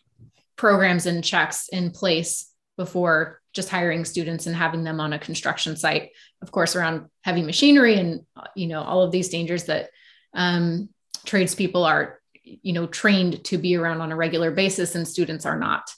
programs 0.58 1.06
and 1.06 1.24
checks 1.24 1.69
in 1.69 1.91
place 1.91 2.52
before 2.77 3.39
just 3.53 3.69
hiring 3.69 4.03
students 4.03 4.47
and 4.47 4.55
having 4.55 4.83
them 4.83 4.99
on 4.99 5.13
a 5.13 5.19
construction 5.19 5.75
site. 5.75 6.12
Of 6.41 6.51
course 6.51 6.75
around 6.75 7.09
heavy 7.21 7.43
machinery 7.43 7.95
and 7.95 8.21
you 8.55 8.67
know 8.67 8.81
all 8.81 9.03
of 9.03 9.12
these 9.12 9.29
dangers 9.29 9.65
that 9.65 9.89
um, 10.33 10.89
tradespeople 11.25 11.86
are 11.86 12.19
you 12.43 12.73
know 12.73 12.88
trained 12.88 13.43
to 13.45 13.57
be 13.57 13.75
around 13.75 14.01
on 14.01 14.12
a 14.12 14.15
regular 14.15 14.51
basis 14.51 14.95
and 14.95 15.07
students 15.07 15.45
are 15.45 15.57
not. 15.57 15.89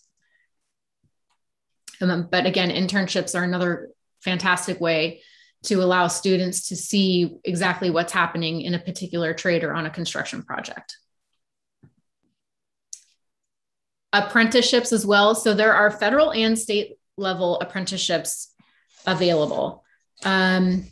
Um, 2.02 2.28
but 2.30 2.46
again 2.46 2.70
internships 2.70 3.40
are 3.40 3.44
another 3.44 3.90
fantastic 4.22 4.82
way 4.82 5.22
to 5.64 5.82
allow 5.82 6.08
students 6.08 6.68
to 6.68 6.76
see 6.76 7.38
exactly 7.44 7.90
what's 7.90 8.14
happening 8.14 8.62
in 8.62 8.76
a 8.76 8.80
particular 8.80 9.34
trade 9.34 9.64
or 9.64 9.74
on 9.74 9.86
a 9.86 9.90
construction 9.90 10.44
project 10.44 10.98
apprenticeships 14.16 14.92
as 14.92 15.06
well 15.06 15.36
so 15.36 15.54
there 15.54 15.74
are 15.74 15.92
federal 15.92 16.32
and 16.32 16.58
state 16.58 16.98
level 17.18 17.60
apprenticeships 17.60 18.54
available 19.06 19.84
um, 20.24 20.86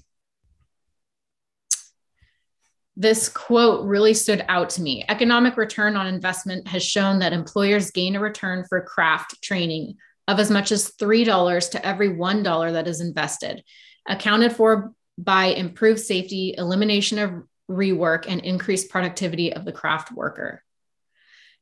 this 2.95 3.27
quote 3.27 3.85
really 3.85 4.13
stood 4.13 4.45
out 4.47 4.69
to 4.71 4.81
me. 4.81 5.03
Economic 5.09 5.57
return 5.57 5.95
on 5.95 6.05
investment 6.05 6.67
has 6.67 6.83
shown 6.83 7.19
that 7.19 7.33
employers 7.33 7.91
gain 7.91 8.15
a 8.15 8.19
return 8.19 8.65
for 8.69 8.81
craft 8.81 9.41
training 9.41 9.95
of 10.27 10.39
as 10.39 10.51
much 10.51 10.71
as 10.71 10.91
$3 10.91 11.71
to 11.71 11.85
every 11.85 12.09
$1 12.09 12.71
that 12.73 12.87
is 12.87 13.01
invested, 13.01 13.63
accounted 14.07 14.53
for 14.53 14.93
by 15.17 15.45
improved 15.45 15.99
safety, 15.99 16.55
elimination 16.57 17.19
of 17.19 17.43
rework, 17.69 18.25
and 18.27 18.41
increased 18.41 18.89
productivity 18.89 19.53
of 19.53 19.65
the 19.65 19.71
craft 19.71 20.11
worker. 20.11 20.63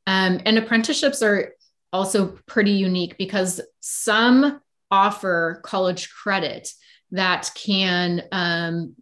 Um, 0.06 0.40
and 0.44 0.58
apprenticeships 0.58 1.22
are 1.22 1.54
also 1.92 2.38
pretty 2.46 2.72
unique 2.72 3.16
because 3.18 3.60
some 3.80 4.60
offer 4.90 5.60
college 5.64 6.10
credit 6.10 6.68
that 7.12 7.50
can 7.54 8.22
um, 8.32 8.94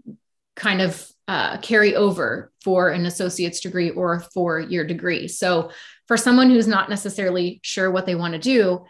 kind 0.56 0.80
of 0.80 1.06
uh, 1.28 1.58
carry 1.58 1.94
over 1.94 2.52
for 2.62 2.88
an 2.88 3.06
associate's 3.06 3.60
degree 3.60 3.90
or 3.90 4.14
a 4.14 4.20
four 4.20 4.60
year 4.60 4.84
degree. 4.84 5.28
So, 5.28 5.70
for 6.08 6.16
someone 6.16 6.50
who's 6.50 6.66
not 6.66 6.90
necessarily 6.90 7.60
sure 7.62 7.88
what 7.90 8.04
they 8.04 8.16
want 8.16 8.32
to 8.34 8.40
do 8.40 8.84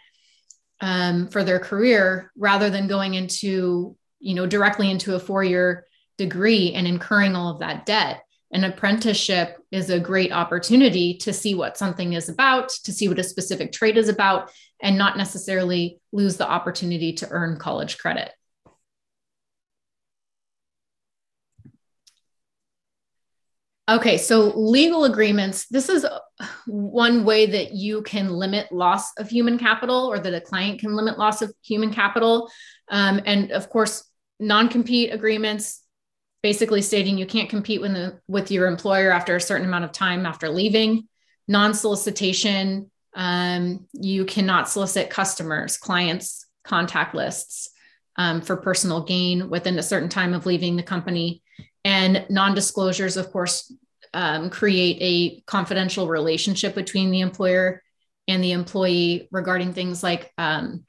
um, 0.80 1.28
for 1.28 1.44
their 1.44 1.58
career, 1.58 2.32
rather 2.34 2.70
than 2.70 2.88
going 2.88 3.12
into, 3.12 3.94
you 4.20 4.34
know, 4.34 4.46
directly 4.46 4.90
into 4.90 5.14
a 5.14 5.20
four 5.20 5.44
year 5.44 5.84
degree 6.16 6.72
and 6.72 6.86
incurring 6.86 7.36
all 7.36 7.52
of 7.52 7.60
that 7.60 7.84
debt, 7.84 8.22
an 8.52 8.64
apprenticeship 8.64 9.56
is 9.70 9.90
a 9.90 10.00
great 10.00 10.32
opportunity 10.32 11.14
to 11.18 11.32
see 11.32 11.54
what 11.54 11.76
something 11.76 12.14
is 12.14 12.28
about, 12.28 12.70
to 12.84 12.92
see 12.92 13.08
what 13.08 13.18
a 13.18 13.24
specific 13.24 13.72
trade 13.72 13.96
is 13.96 14.08
about, 14.08 14.50
and 14.82 14.98
not 14.98 15.16
necessarily 15.16 16.00
lose 16.12 16.36
the 16.36 16.48
opportunity 16.48 17.12
to 17.14 17.28
earn 17.30 17.58
college 17.58 17.98
credit. 17.98 18.32
Okay, 23.88 24.18
so 24.18 24.52
legal 24.56 25.02
agreements, 25.02 25.66
this 25.66 25.88
is 25.88 26.06
one 26.66 27.24
way 27.24 27.46
that 27.46 27.72
you 27.72 28.02
can 28.02 28.28
limit 28.28 28.70
loss 28.70 29.12
of 29.18 29.28
human 29.28 29.58
capital 29.58 30.06
or 30.06 30.20
that 30.20 30.32
a 30.32 30.40
client 30.40 30.78
can 30.78 30.94
limit 30.94 31.18
loss 31.18 31.42
of 31.42 31.52
human 31.62 31.92
capital. 31.92 32.48
Um, 32.88 33.20
and 33.26 33.50
of 33.50 33.68
course, 33.68 34.08
non 34.38 34.68
compete 34.68 35.12
agreements, 35.12 35.79
basically 36.42 36.83
stating 36.83 37.18
you 37.18 37.26
can't 37.26 37.50
compete 37.50 37.81
with, 37.81 37.92
the, 37.92 38.18
with 38.29 38.50
your 38.50 38.66
employer 38.66 39.11
after 39.11 39.37
a 39.37 39.40
certain 39.40 39.66
amount 39.66 39.85
of 39.85 39.92
time 39.92 40.26
after 40.26 40.48
leaving. 40.48 41.07
Non 41.48 41.74
solicitation, 41.74 42.90
um, 43.14 43.87
you 43.92 44.24
cannot 44.24 44.68
solicit 44.68 45.11
customers, 45.11 45.76
clients, 45.76 46.46
contact 46.64 47.14
lists 47.14 47.70
um, 48.16 48.40
for 48.40 48.57
personal 48.57 49.03
gain 49.03 49.50
within 49.50 49.79
a 49.79 49.83
certain 49.83 50.09
time 50.09 50.35
of 50.35 50.46
leaving 50.46 50.76
the 50.76 50.83
company 50.83 51.42
And 51.85 52.26
non 52.29 52.55
disclosures, 52.55 53.16
of 53.16 53.31
course, 53.31 53.72
um, 54.12 54.50
create 54.50 54.98
a 55.00 55.40
confidential 55.46 56.09
relationship 56.09 56.74
between 56.74 57.11
the 57.11 57.20
employer 57.20 57.83
and 58.29 58.42
the 58.44 58.53
employee 58.53 59.29
regarding 59.31 59.72
things 59.72 60.03
like 60.03 60.33
um, 60.37 60.85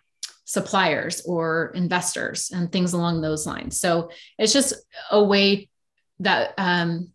suppliers 0.51 1.21
or 1.25 1.71
investors 1.75 2.51
and 2.53 2.69
things 2.69 2.91
along 2.91 3.21
those 3.21 3.47
lines. 3.47 3.79
So 3.79 4.11
it's 4.37 4.51
just 4.51 4.73
a 5.09 5.23
way 5.23 5.69
that 6.19 6.53
um, 6.57 7.13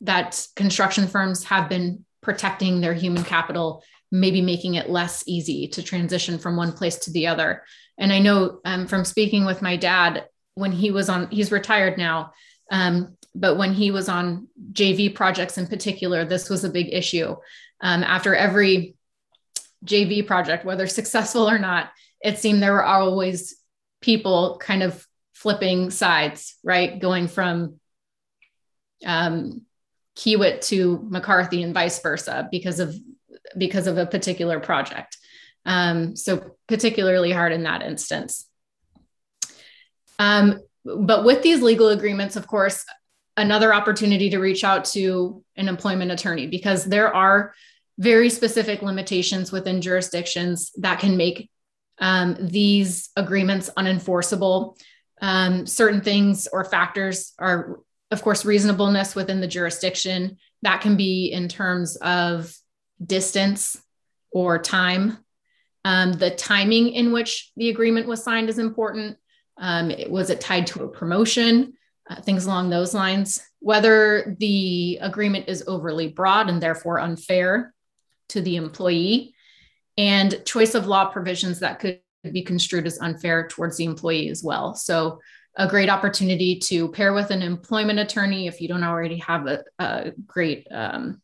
that 0.00 0.46
construction 0.56 1.06
firms 1.06 1.44
have 1.44 1.68
been 1.68 2.06
protecting 2.22 2.80
their 2.80 2.94
human 2.94 3.22
capital, 3.22 3.84
maybe 4.10 4.40
making 4.40 4.76
it 4.76 4.88
less 4.88 5.24
easy 5.26 5.68
to 5.68 5.82
transition 5.82 6.38
from 6.38 6.56
one 6.56 6.72
place 6.72 6.96
to 7.00 7.10
the 7.10 7.26
other. 7.26 7.64
And 7.98 8.10
I 8.10 8.18
know 8.18 8.60
um, 8.64 8.86
from 8.86 9.04
speaking 9.04 9.44
with 9.44 9.60
my 9.60 9.76
dad 9.76 10.26
when 10.54 10.72
he 10.72 10.90
was 10.90 11.10
on, 11.10 11.28
he's 11.30 11.52
retired 11.52 11.98
now, 11.98 12.32
um, 12.70 13.18
but 13.34 13.56
when 13.58 13.74
he 13.74 13.90
was 13.90 14.08
on 14.08 14.48
JV 14.72 15.14
projects 15.14 15.58
in 15.58 15.66
particular, 15.66 16.24
this 16.24 16.48
was 16.48 16.64
a 16.64 16.70
big 16.70 16.94
issue. 16.94 17.36
Um, 17.82 18.02
after 18.02 18.34
every 18.34 18.94
JV 19.84 20.26
project, 20.26 20.64
whether 20.64 20.86
successful 20.86 21.48
or 21.48 21.58
not, 21.58 21.90
it 22.24 22.38
seemed 22.38 22.62
there 22.62 22.72
were 22.72 22.84
always 22.84 23.56
people 24.00 24.56
kind 24.60 24.82
of 24.82 25.06
flipping 25.34 25.90
sides, 25.90 26.56
right? 26.64 26.98
Going 26.98 27.28
from 27.28 27.78
um, 29.04 29.62
Kiewit 30.16 30.62
to 30.68 31.06
McCarthy 31.08 31.62
and 31.62 31.74
vice 31.74 32.00
versa 32.00 32.48
because 32.50 32.80
of 32.80 32.96
because 33.58 33.86
of 33.86 33.98
a 33.98 34.06
particular 34.06 34.58
project. 34.58 35.18
Um, 35.66 36.16
so 36.16 36.56
particularly 36.66 37.30
hard 37.30 37.52
in 37.52 37.64
that 37.64 37.82
instance. 37.82 38.48
Um, 40.18 40.60
but 40.84 41.24
with 41.24 41.42
these 41.42 41.62
legal 41.62 41.88
agreements, 41.88 42.36
of 42.36 42.46
course, 42.46 42.84
another 43.36 43.74
opportunity 43.74 44.30
to 44.30 44.38
reach 44.38 44.64
out 44.64 44.84
to 44.86 45.42
an 45.56 45.68
employment 45.68 46.10
attorney 46.10 46.46
because 46.46 46.84
there 46.84 47.14
are 47.14 47.54
very 47.98 48.30
specific 48.30 48.82
limitations 48.82 49.52
within 49.52 49.80
jurisdictions 49.80 50.72
that 50.78 51.00
can 51.00 51.16
make 51.16 51.50
um, 51.98 52.36
these 52.40 53.10
agreements 53.16 53.70
unenforceable. 53.76 54.78
Um, 55.20 55.66
certain 55.66 56.00
things 56.00 56.48
or 56.52 56.64
factors 56.64 57.32
are, 57.38 57.80
of 58.10 58.22
course, 58.22 58.44
reasonableness 58.44 59.14
within 59.14 59.40
the 59.40 59.46
jurisdiction. 59.48 60.38
That 60.62 60.80
can 60.80 60.96
be 60.96 61.26
in 61.32 61.48
terms 61.48 61.96
of 61.96 62.54
distance 63.04 63.80
or 64.30 64.58
time. 64.58 65.18
Um, 65.84 66.14
the 66.14 66.30
timing 66.30 66.88
in 66.88 67.12
which 67.12 67.52
the 67.56 67.68
agreement 67.68 68.06
was 68.06 68.24
signed 68.24 68.48
is 68.48 68.58
important. 68.58 69.18
Um, 69.58 69.90
it, 69.90 70.10
was 70.10 70.30
it 70.30 70.40
tied 70.40 70.66
to 70.68 70.84
a 70.84 70.88
promotion? 70.88 71.74
Uh, 72.08 72.20
things 72.20 72.44
along 72.44 72.68
those 72.68 72.92
lines. 72.92 73.40
Whether 73.60 74.36
the 74.38 74.98
agreement 75.00 75.48
is 75.48 75.64
overly 75.66 76.08
broad 76.08 76.50
and 76.50 76.62
therefore 76.62 77.00
unfair 77.00 77.72
to 78.30 78.42
the 78.42 78.56
employee, 78.56 79.33
and 79.96 80.44
choice 80.44 80.74
of 80.74 80.86
law 80.86 81.06
provisions 81.06 81.60
that 81.60 81.78
could 81.78 82.00
be 82.32 82.42
construed 82.42 82.86
as 82.86 82.98
unfair 83.00 83.46
towards 83.48 83.76
the 83.76 83.84
employee 83.84 84.28
as 84.28 84.42
well. 84.42 84.74
So, 84.74 85.20
a 85.56 85.68
great 85.68 85.88
opportunity 85.88 86.58
to 86.58 86.90
pair 86.90 87.12
with 87.12 87.30
an 87.30 87.40
employment 87.40 88.00
attorney 88.00 88.48
if 88.48 88.60
you 88.60 88.66
don't 88.66 88.82
already 88.82 89.18
have 89.18 89.46
a, 89.46 89.62
a 89.78 90.10
great 90.26 90.66
um, 90.72 91.22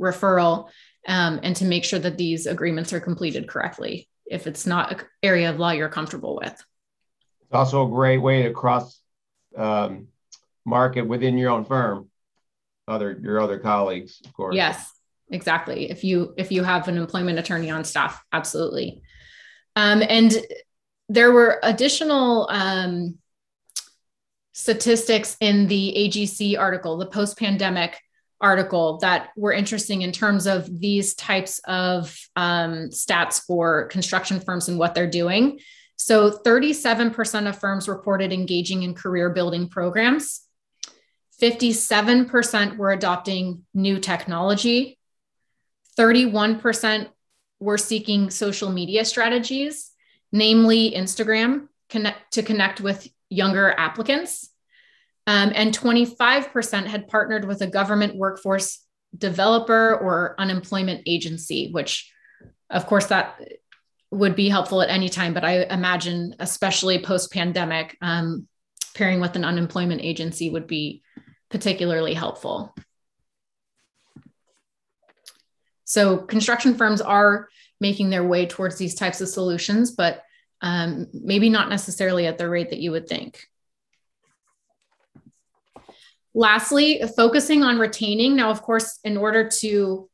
referral 0.00 0.68
um, 1.08 1.40
and 1.42 1.56
to 1.56 1.64
make 1.64 1.84
sure 1.84 1.98
that 1.98 2.16
these 2.16 2.46
agreements 2.46 2.92
are 2.92 3.00
completed 3.00 3.48
correctly 3.48 4.08
if 4.26 4.46
it's 4.46 4.66
not 4.66 4.92
an 4.92 5.00
area 5.22 5.50
of 5.50 5.58
law 5.58 5.70
you're 5.70 5.88
comfortable 5.88 6.36
with. 6.36 6.52
It's 6.52 7.52
also 7.52 7.86
a 7.86 7.90
great 7.90 8.18
way 8.18 8.42
to 8.42 8.52
cross 8.52 9.00
um, 9.56 10.08
market 10.64 11.02
within 11.02 11.38
your 11.38 11.50
own 11.50 11.64
firm, 11.64 12.10
other 12.86 13.18
your 13.22 13.40
other 13.40 13.58
colleagues, 13.58 14.20
of 14.24 14.32
course. 14.34 14.54
Yes, 14.54 14.92
exactly. 15.30 15.90
If 15.90 16.04
you 16.04 16.34
if 16.36 16.50
you 16.52 16.62
have 16.64 16.88
an 16.88 16.96
employment 16.96 17.38
attorney 17.38 17.70
on 17.70 17.84
staff 17.84 18.22
absolutely. 18.32 19.02
Um, 19.76 20.02
and 20.08 20.34
there 21.08 21.32
were 21.32 21.60
additional 21.62 22.48
um, 22.50 23.18
statistics 24.52 25.36
in 25.40 25.68
the 25.68 25.94
AGC 25.96 26.58
article 26.58 26.96
the 26.96 27.06
post-pandemic 27.06 28.00
article 28.40 28.98
that 28.98 29.30
were 29.36 29.52
interesting 29.52 30.02
in 30.02 30.12
terms 30.12 30.46
of 30.46 30.80
these 30.80 31.14
types 31.14 31.60
of 31.66 32.16
um, 32.36 32.88
stats 32.90 33.42
for 33.44 33.86
construction 33.86 34.40
firms 34.40 34.68
and 34.68 34.78
what 34.78 34.94
they're 34.94 35.10
doing. 35.10 35.58
So 35.96 36.30
37% 36.30 37.48
of 37.48 37.58
firms 37.58 37.88
reported 37.88 38.32
engaging 38.32 38.84
in 38.84 38.94
career 38.94 39.30
building 39.30 39.68
programs. 39.68 40.42
57% 41.42 42.76
were 42.76 42.92
adopting 42.92 43.64
new 43.74 43.98
technology 43.98 44.97
31% 45.98 47.08
were 47.60 47.78
seeking 47.78 48.30
social 48.30 48.70
media 48.70 49.04
strategies, 49.04 49.90
namely 50.30 50.92
Instagram, 50.92 51.68
connect, 51.88 52.32
to 52.34 52.42
connect 52.42 52.80
with 52.80 53.08
younger 53.28 53.72
applicants. 53.76 54.50
Um, 55.26 55.52
and 55.54 55.76
25% 55.76 56.86
had 56.86 57.08
partnered 57.08 57.46
with 57.46 57.60
a 57.60 57.66
government 57.66 58.16
workforce 58.16 58.82
developer 59.16 59.94
or 59.96 60.34
unemployment 60.38 61.02
agency, 61.06 61.70
which, 61.70 62.10
of 62.70 62.86
course, 62.86 63.06
that 63.06 63.40
would 64.10 64.36
be 64.36 64.48
helpful 64.48 64.80
at 64.80 64.88
any 64.88 65.08
time. 65.08 65.34
But 65.34 65.44
I 65.44 65.64
imagine, 65.64 66.34
especially 66.38 67.02
post 67.02 67.32
pandemic, 67.32 67.96
um, 68.00 68.46
pairing 68.94 69.20
with 69.20 69.36
an 69.36 69.44
unemployment 69.44 70.00
agency 70.00 70.48
would 70.50 70.66
be 70.66 71.02
particularly 71.50 72.14
helpful. 72.14 72.74
So 75.88 76.18
construction 76.18 76.74
firms 76.74 77.00
are 77.00 77.48
making 77.80 78.10
their 78.10 78.22
way 78.22 78.44
towards 78.44 78.76
these 78.76 78.94
types 78.94 79.22
of 79.22 79.28
solutions, 79.28 79.92
but 79.92 80.22
um, 80.60 81.06
maybe 81.14 81.48
not 81.48 81.70
necessarily 81.70 82.26
at 82.26 82.36
the 82.36 82.48
rate 82.48 82.70
that 82.70 82.78
you 82.78 82.90
would 82.90 83.08
think. 83.08 83.42
Lastly, 86.34 87.02
focusing 87.16 87.62
on 87.62 87.78
retaining. 87.78 88.36
Now, 88.36 88.50
of 88.50 88.60
course, 88.60 88.98
in 89.02 89.16
order 89.16 89.48
to 89.60 90.10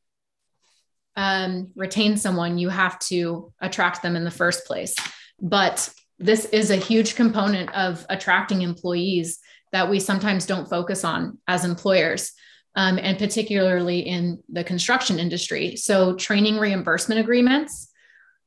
um, 1.17 1.71
retain 1.75 2.15
someone, 2.15 2.57
you 2.57 2.69
have 2.69 2.97
to 2.99 3.51
attract 3.59 4.01
them 4.01 4.15
in 4.15 4.23
the 4.23 4.31
first 4.31 4.65
place. 4.65 4.95
But 5.41 5.93
this 6.19 6.45
is 6.45 6.71
a 6.71 6.77
huge 6.77 7.15
component 7.15 7.75
of 7.75 8.05
attracting 8.09 8.61
employees 8.61 9.39
that 9.73 9.89
we 9.89 9.99
sometimes 9.99 10.45
don't 10.45 10.69
focus 10.69 11.03
on 11.03 11.37
as 11.49 11.65
employers 11.65 12.31
um, 12.75 12.99
and 13.01 13.17
particularly 13.17 13.99
in 13.99 14.43
the 14.49 14.63
construction 14.63 15.19
industry. 15.19 15.75
So, 15.75 16.15
training 16.15 16.57
reimbursement 16.57 17.19
agreements. 17.19 17.89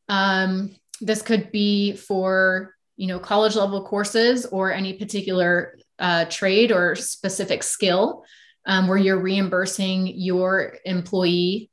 Um, 0.09 0.75
this 1.01 1.23
could 1.23 1.53
be 1.53 1.95
for 1.95 2.75
you 2.97 3.07
know 3.07 3.19
college 3.19 3.57
level 3.57 3.85
courses 3.85 4.47
or 4.47 4.73
any 4.73 4.95
particular 4.95 5.79
uh, 5.99 6.25
trade 6.27 6.73
or 6.73 6.95
specific 6.95 7.63
skill 7.63 8.25
um, 8.67 8.87
where 8.87 8.99
you're 8.99 9.19
reimbursing 9.19 10.07
your 10.07 10.77
employee 10.85 11.71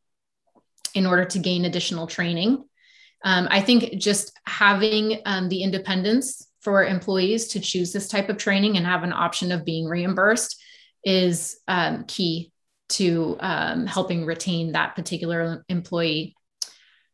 in 0.93 1.05
order 1.05 1.25
to 1.25 1.39
gain 1.39 1.65
additional 1.65 2.07
training. 2.07 2.63
Um, 3.23 3.47
I 3.49 3.59
think 3.61 3.97
just 3.97 4.31
having 4.45 5.21
um, 5.25 5.49
the 5.49 5.63
independence 5.63 6.47
for 6.61 6.85
employees 6.85 7.47
to 7.49 7.59
choose 7.59 7.91
this 7.91 8.07
type 8.07 8.29
of 8.29 8.37
training 8.37 8.77
and 8.77 8.85
have 8.85 9.03
an 9.03 9.13
option 9.13 9.51
of 9.51 9.65
being 9.65 9.85
reimbursed 9.85 10.61
is 11.05 11.57
um, 11.67 12.03
key 12.05 12.51
to 12.89 13.37
um, 13.39 13.85
helping 13.85 14.25
retain 14.25 14.73
that 14.73 14.95
particular 14.95 15.63
employee. 15.69 16.35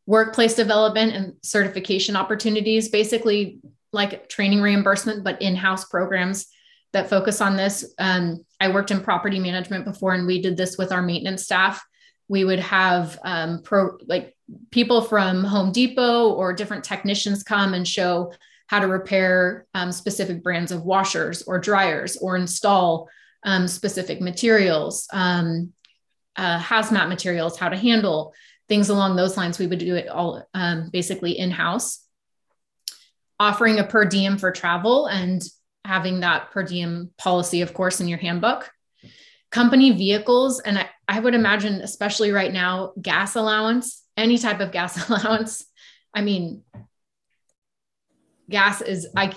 Workplace 0.06 0.54
development 0.54 1.14
and 1.14 1.34
certification 1.42 2.16
opportunities, 2.16 2.88
basically 2.88 3.60
like 3.92 4.28
training 4.28 4.60
reimbursement, 4.60 5.22
but 5.22 5.40
in 5.40 5.54
house 5.54 5.84
programs 5.84 6.46
that 6.92 7.08
focus 7.08 7.40
on 7.40 7.56
this. 7.56 7.94
Um, 7.98 8.44
I 8.60 8.68
worked 8.68 8.90
in 8.90 9.00
property 9.00 9.38
management 9.38 9.84
before, 9.84 10.14
and 10.14 10.26
we 10.26 10.42
did 10.42 10.56
this 10.56 10.76
with 10.76 10.92
our 10.92 11.02
maintenance 11.02 11.44
staff. 11.44 11.82
We 12.28 12.44
would 12.44 12.60
have 12.60 13.18
um, 13.24 13.62
pro 13.62 13.98
like 14.06 14.36
people 14.70 15.02
from 15.02 15.44
Home 15.44 15.72
Depot 15.72 16.30
or 16.30 16.52
different 16.52 16.84
technicians 16.84 17.42
come 17.42 17.74
and 17.74 17.86
show 17.86 18.32
how 18.66 18.80
to 18.80 18.88
repair 18.88 19.66
um, 19.74 19.92
specific 19.92 20.42
brands 20.42 20.72
of 20.72 20.84
washers 20.84 21.42
or 21.42 21.58
dryers 21.58 22.16
or 22.16 22.36
install 22.36 23.08
um, 23.44 23.68
specific 23.68 24.20
materials, 24.20 25.08
um, 25.12 25.72
uh, 26.36 26.58
hazmat 26.58 27.08
materials, 27.08 27.58
how 27.58 27.68
to 27.68 27.76
handle 27.76 28.34
things 28.68 28.88
along 28.88 29.16
those 29.16 29.36
lines. 29.36 29.58
We 29.58 29.66
would 29.66 29.78
do 29.78 29.96
it 29.96 30.08
all 30.08 30.46
um, 30.54 30.90
basically 30.92 31.38
in 31.38 31.50
house. 31.50 32.04
Offering 33.38 33.78
a 33.78 33.84
per 33.84 34.04
diem 34.04 34.38
for 34.38 34.52
travel 34.52 35.06
and 35.06 35.42
having 35.84 36.20
that 36.20 36.52
per 36.52 36.62
diem 36.62 37.10
policy, 37.18 37.60
of 37.62 37.74
course, 37.74 38.00
in 38.00 38.08
your 38.08 38.18
handbook. 38.18 38.70
Company 39.50 39.90
vehicles, 39.90 40.60
and 40.60 40.78
I, 40.78 40.88
I 41.08 41.20
would 41.20 41.34
imagine, 41.34 41.80
especially 41.80 42.30
right 42.30 42.52
now, 42.52 42.92
gas 43.00 43.34
allowance, 43.34 44.02
any 44.16 44.38
type 44.38 44.60
of 44.60 44.72
gas 44.72 45.08
allowance. 45.08 45.64
I 46.14 46.22
mean, 46.22 46.62
gas 48.48 48.80
is 48.82 49.08
i 49.16 49.32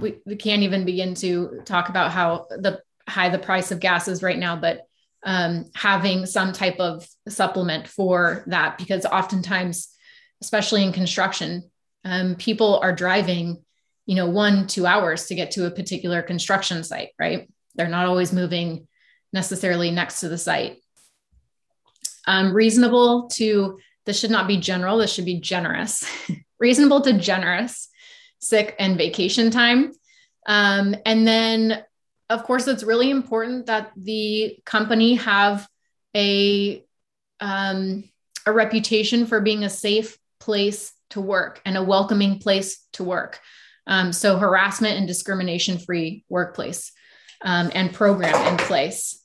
we, 0.00 0.18
we 0.26 0.36
can't 0.36 0.62
even 0.62 0.84
begin 0.84 1.14
to 1.14 1.60
talk 1.64 1.88
about 1.88 2.12
how 2.12 2.46
the 2.50 2.80
high 3.08 3.28
the 3.28 3.38
price 3.38 3.70
of 3.70 3.80
gas 3.80 4.08
is 4.08 4.22
right 4.22 4.38
now, 4.38 4.56
but 4.56 4.82
um, 5.24 5.66
having 5.74 6.26
some 6.26 6.52
type 6.52 6.78
of 6.78 7.06
supplement 7.28 7.88
for 7.88 8.44
that 8.46 8.78
because 8.78 9.04
oftentimes, 9.04 9.88
especially 10.40 10.84
in 10.84 10.92
construction, 10.92 11.70
um, 12.04 12.36
people 12.36 12.78
are 12.78 12.92
driving, 12.92 13.62
you 14.06 14.14
know, 14.14 14.28
one, 14.28 14.66
two 14.66 14.86
hours 14.86 15.26
to 15.26 15.34
get 15.34 15.50
to 15.52 15.66
a 15.66 15.70
particular 15.70 16.22
construction 16.22 16.84
site, 16.84 17.10
right? 17.18 17.50
They're 17.74 17.88
not 17.88 18.06
always 18.06 18.32
moving 18.32 18.86
necessarily 19.32 19.90
next 19.90 20.20
to 20.20 20.28
the 20.28 20.38
site. 20.38 20.78
Um, 22.26 22.52
reasonable 22.52 23.28
to, 23.34 23.78
this 24.06 24.18
should 24.18 24.30
not 24.30 24.48
be 24.48 24.58
general, 24.58 24.98
this 24.98 25.12
should 25.12 25.24
be 25.24 25.40
generous. 25.40 26.04
reasonable 26.58 27.00
to 27.02 27.12
generous 27.14 27.88
sick 28.40 28.74
and 28.78 28.96
vacation 28.96 29.50
time. 29.50 29.92
Um, 30.46 30.94
and 31.04 31.26
then 31.26 31.84
of 32.30 32.44
course, 32.44 32.66
it's 32.66 32.82
really 32.82 33.10
important 33.10 33.66
that 33.66 33.92
the 33.96 34.58
company 34.64 35.14
have 35.16 35.68
a 36.14 36.84
um, 37.40 38.04
a 38.46 38.52
reputation 38.52 39.26
for 39.26 39.40
being 39.40 39.64
a 39.64 39.70
safe 39.70 40.18
place 40.40 40.92
to 41.10 41.20
work 41.20 41.60
and 41.64 41.76
a 41.76 41.82
welcoming 41.82 42.38
place 42.38 42.86
to 42.92 43.04
work. 43.04 43.40
Um, 43.86 44.12
so 44.12 44.36
harassment 44.36 44.98
and 44.98 45.06
discrimination 45.06 45.78
free 45.78 46.24
workplace 46.28 46.92
um, 47.42 47.70
and 47.74 47.92
program 47.92 48.34
in 48.48 48.56
place. 48.58 49.24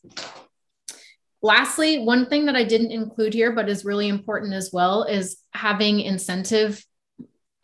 Lastly, 1.41 1.99
one 1.99 2.27
thing 2.27 2.45
that 2.45 2.55
I 2.55 2.63
didn't 2.63 2.91
include 2.91 3.33
here, 3.33 3.51
but 3.51 3.67
is 3.67 3.83
really 3.83 4.07
important 4.07 4.53
as 4.53 4.69
well, 4.71 5.03
is 5.03 5.37
having 5.53 5.99
incentive 5.99 6.85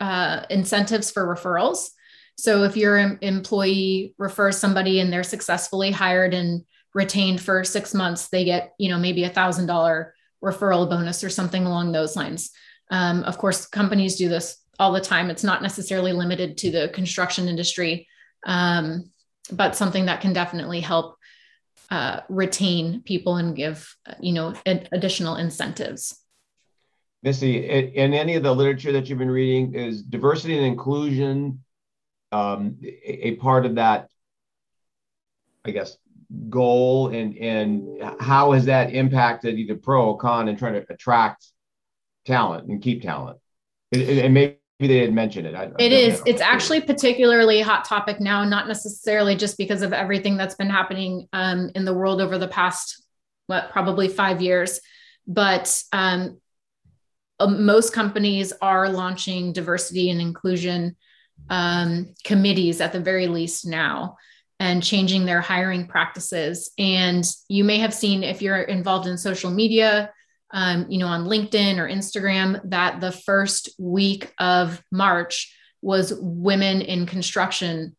uh, 0.02 0.44
incentives 0.50 1.12
for 1.12 1.26
referrals. 1.26 1.90
So 2.40 2.64
if 2.64 2.78
your 2.78 3.18
employee 3.22 4.16
refers 4.18 4.58
somebody 4.58 5.02
and 5.02 5.12
they're 5.12 5.24
successfully 5.24 5.92
hired 5.92 6.34
and 6.34 6.64
retained 6.94 7.42
for 7.42 7.66
six 7.66 7.94
months, 7.94 8.30
they 8.30 8.46
get, 8.46 8.74
you 8.80 8.90
know, 8.90 8.98
maybe 8.98 9.26
a 9.26 9.30
thousand 9.30 9.66
dollar 9.66 10.14
referral 10.42 10.90
bonus 10.90 11.22
or 11.22 11.30
something 11.30 11.66
along 11.66 11.92
those 11.92 12.16
lines. 12.16 12.52
Um, 12.92 13.24
of 13.24 13.38
course, 13.38 13.66
companies 13.66 14.16
do 14.16 14.30
this 14.30 14.58
all 14.80 14.94
the 14.94 15.02
time. 15.02 15.30
It's 15.30 15.44
not 15.44 15.62
necessarily 15.62 16.14
limited 16.14 16.58
to 16.60 16.72
the 16.72 16.90
construction 16.90 17.50
industry, 17.50 18.08
um, 18.46 19.12
but 19.52 19.76
something 19.76 20.06
that 20.06 20.22
can 20.22 20.32
definitely 20.32 20.80
help 20.80 21.18
uh, 21.92 22.22
retain 22.30 23.02
people 23.02 23.36
and 23.36 23.54
give, 23.54 23.94
you 24.22 24.32
know, 24.32 24.54
ad- 24.66 24.88
additional 24.94 25.36
incentives. 25.36 26.18
Missy, 27.22 27.58
in 27.58 28.14
any 28.14 28.36
of 28.36 28.44
the 28.44 28.56
literature 28.56 28.94
that 28.94 29.10
you've 29.10 29.20
been 29.20 29.30
reading, 29.30 29.74
is 29.74 30.02
diversity 30.04 30.56
and 30.56 30.66
inclusion 30.66 31.60
um, 32.32 32.78
a, 32.84 33.28
a, 33.30 33.36
part 33.36 33.66
of 33.66 33.76
that, 33.76 34.10
I 35.66 35.72
guess, 35.72 35.98
goal 36.50 37.08
and 37.10 37.36
and 37.38 38.04
how 38.20 38.52
has 38.52 38.66
that 38.66 38.94
impacted 38.94 39.58
either 39.58 39.76
pro 39.76 40.12
or 40.12 40.18
con 40.18 40.48
in 40.48 40.56
trying 40.56 40.74
to 40.74 40.86
attract 40.90 41.48
talent 42.26 42.70
and 42.70 42.82
keep 42.82 43.02
talent? 43.02 43.40
And, 43.92 44.04
and 44.04 44.34
maybe 44.34 44.58
they 44.80 44.88
didn't 44.88 45.16
mention 45.16 45.46
it. 45.46 45.56
I, 45.56 45.72
it 45.80 45.92
is. 45.92 46.22
It's 46.26 46.42
actually 46.42 46.82
particularly 46.82 47.62
hot 47.62 47.86
topic 47.86 48.20
now, 48.20 48.44
not 48.46 48.68
necessarily 48.68 49.36
just 49.36 49.58
because 49.58 49.82
of 49.82 49.92
everything 49.92 50.38
that's 50.38 50.56
been 50.56 50.70
happening 50.70 51.28
um, 51.34 51.72
in 51.76 51.86
the 51.86 51.94
world 51.94 52.22
over 52.22 52.38
the 52.38 52.48
past, 52.48 53.04
what, 53.48 53.72
probably 53.72 54.08
five 54.08 54.42
years, 54.42 54.80
but 55.28 55.84
um, 55.92 56.40
most 57.40 57.94
companies 57.94 58.54
are 58.62 58.90
launching 58.90 59.54
diversity 59.54 60.10
and 60.10 60.22
inclusion 60.22 60.96
um, 61.50 62.14
committees 62.24 62.82
at 62.82 62.94
the 62.94 63.00
very 63.00 63.28
least 63.28 63.66
now 63.66 64.18
and 64.60 64.84
changing 64.84 65.26
their 65.26 65.42
hiring 65.42 65.88
practices. 65.88 66.72
And 66.78 67.26
you 67.48 67.64
may 67.64 67.78
have 67.80 67.94
seen 67.94 68.24
if 68.24 68.42
you're 68.42 68.62
involved 68.62 69.08
in 69.08 69.18
social 69.18 69.52
media, 69.52 70.12
um, 70.52 70.86
you 70.90 70.98
know, 70.98 71.08
on 71.08 71.26
LinkedIn 71.26 71.78
or 71.78 71.88
Instagram, 71.88 72.60
that 72.70 73.00
the 73.00 73.12
first 73.12 73.70
week 73.78 74.34
of 74.38 74.82
March 74.92 75.56
was 75.82 76.14
Women 76.20 76.82
in 76.82 77.06
Construction 77.06 77.96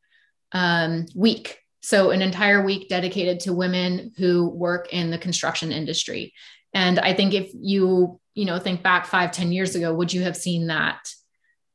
um, 0.52 1.06
Week. 1.14 1.58
So, 1.82 2.10
an 2.10 2.20
entire 2.20 2.62
week 2.62 2.90
dedicated 2.90 3.40
to 3.40 3.54
women 3.54 4.12
who 4.18 4.48
work 4.48 4.92
in 4.92 5.10
the 5.10 5.16
construction 5.16 5.72
industry. 5.72 6.34
And 6.74 6.98
I 6.98 7.14
think 7.14 7.32
if 7.32 7.50
you, 7.54 8.20
you 8.34 8.44
know, 8.44 8.58
think 8.58 8.82
back 8.82 9.06
five, 9.06 9.32
ten 9.32 9.50
years 9.50 9.74
ago, 9.74 9.94
would 9.94 10.12
you 10.12 10.22
have 10.22 10.36
seen 10.36 10.66
that? 10.66 10.98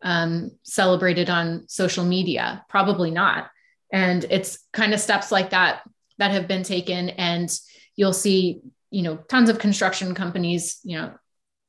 Um, 0.05 0.51
celebrated 0.63 1.29
on 1.29 1.67
social 1.67 2.05
media? 2.05 2.63
Probably 2.69 3.11
not. 3.11 3.49
And 3.91 4.25
it's 4.29 4.59
kind 4.71 4.93
of 4.93 5.01
steps 5.01 5.31
like 5.31 5.49
that 5.49 5.81
that 6.19 6.31
have 6.31 6.47
been 6.47 6.63
taken. 6.63 7.09
And 7.09 7.51
you'll 7.97 8.13
see, 8.13 8.61
you 8.91 9.01
know, 9.01 9.17
tons 9.17 9.49
of 9.49 9.59
construction 9.59 10.15
companies, 10.15 10.79
you 10.83 10.97
know, 10.97 11.13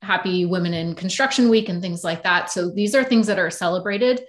happy 0.02 0.44
women 0.44 0.74
in 0.74 0.94
construction 0.94 1.48
week 1.48 1.68
and 1.68 1.82
things 1.82 2.04
like 2.04 2.22
that. 2.22 2.50
So 2.50 2.70
these 2.70 2.94
are 2.94 3.02
things 3.02 3.26
that 3.26 3.38
are 3.38 3.50
celebrated 3.50 4.24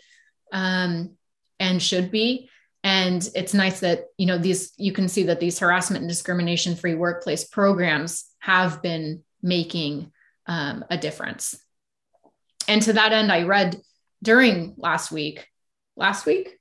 um, 0.51 1.15
and 1.59 1.83
should 1.83 2.09
be. 2.09 2.49
And 2.83 3.27
it's 3.35 3.53
nice 3.53 3.81
that, 3.81 4.05
you 4.17 4.25
know, 4.25 4.37
these, 4.37 4.71
you 4.77 4.93
can 4.93 5.09
see 5.09 5.23
that 5.23 5.39
these 5.39 5.59
harassment 5.59 6.01
and 6.01 6.09
discrimination 6.09 6.75
free 6.75 6.95
workplace 6.95 7.43
programs 7.43 8.25
have 8.39 8.81
been 8.81 9.23
making 9.41 10.11
um, 10.45 10.85
a 10.89 10.97
difference. 10.97 11.61
And 12.67 12.81
to 12.83 12.93
that 12.93 13.11
end, 13.11 13.31
I 13.31 13.43
read 13.43 13.81
during 14.23 14.75
last 14.77 15.11
week, 15.11 15.47
last 15.95 16.25
week, 16.25 16.57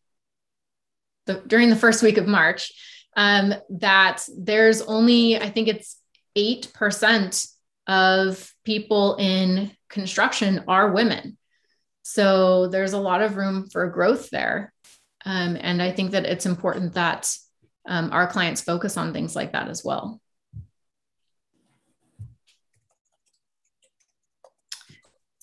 the, 1.27 1.43
during 1.47 1.71
the 1.71 1.77
first 1.77 2.03
week 2.03 2.19
of 2.19 2.27
March, 2.27 2.73
um, 3.17 3.55
that 3.71 4.23
there's 4.37 4.83
only, 4.83 5.39
I 5.39 5.51
think 5.51 5.69
it's 5.69 5.99
8% 6.37 7.49
of 7.87 8.53
people 8.65 9.17
in 9.17 9.71
construction 9.89 10.65
are 10.69 10.93
women. 10.93 11.39
So 12.03 12.69
there's 12.69 12.93
a 12.93 13.01
lot 13.01 13.23
of 13.23 13.37
room 13.37 13.69
for 13.71 13.89
growth 13.89 14.31
there. 14.31 14.73
Um, 15.25 15.57
and 15.61 15.83
I 15.83 15.91
think 15.91 16.13
that 16.13 16.25
it's 16.25 16.47
important 16.47 16.95
that 16.95 17.29
um, 17.87 18.11
our 18.13 18.27
clients 18.27 18.61
focus 18.61 18.97
on 18.97 19.13
things 19.13 19.35
like 19.35 19.53
that 19.53 19.69
as 19.69 19.85
well. 19.85 20.21